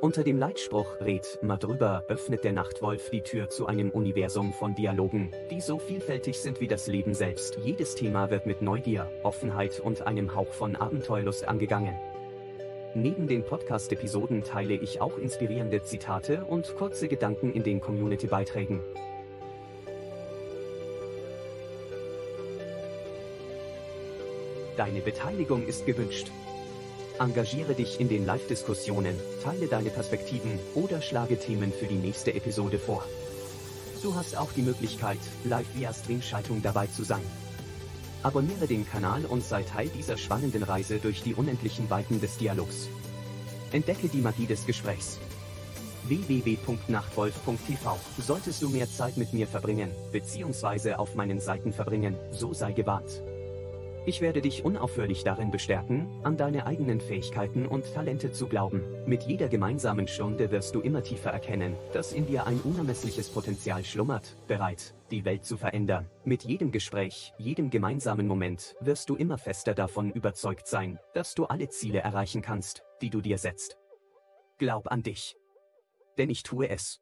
[0.00, 4.74] Unter dem Leitspruch Red mal drüber öffnet der Nachtwolf die Tür zu einem Universum von
[4.74, 7.58] Dialogen, die so vielfältig sind wie das Leben selbst.
[7.62, 11.94] Jedes Thema wird mit Neugier, Offenheit und einem Hauch von Abenteuerlust angegangen.
[12.94, 18.80] Neben den Podcast-Episoden teile ich auch inspirierende Zitate und kurze Gedanken in den Community-Beiträgen.
[24.78, 26.28] Deine Beteiligung ist gewünscht.
[27.20, 29.14] Engagiere dich in den Live-Diskussionen,
[29.44, 33.04] teile deine Perspektiven oder schlage Themen für die nächste Episode vor.
[34.02, 37.20] Du hast auch die Möglichkeit, live via Streamschaltung dabei zu sein.
[38.22, 42.88] Abonniere den Kanal und sei Teil dieser spannenden Reise durch die unendlichen Weiten des Dialogs.
[43.70, 45.18] Entdecke die Magie des Gesprächs.
[46.08, 52.72] www.nachtwolf.tv Solltest du mehr Zeit mit mir verbringen, beziehungsweise auf meinen Seiten verbringen, so sei
[52.72, 53.20] gewarnt.
[54.06, 58.82] Ich werde dich unaufhörlich darin bestärken, an deine eigenen Fähigkeiten und Talente zu glauben.
[59.06, 63.84] Mit jeder gemeinsamen Stunde wirst du immer tiefer erkennen, dass in dir ein unermessliches Potenzial
[63.84, 66.08] schlummert, bereit, die Welt zu verändern.
[66.24, 71.44] Mit jedem Gespräch, jedem gemeinsamen Moment wirst du immer fester davon überzeugt sein, dass du
[71.44, 73.76] alle Ziele erreichen kannst, die du dir setzt.
[74.56, 75.36] Glaub an dich.
[76.16, 77.00] Denn ich tue es.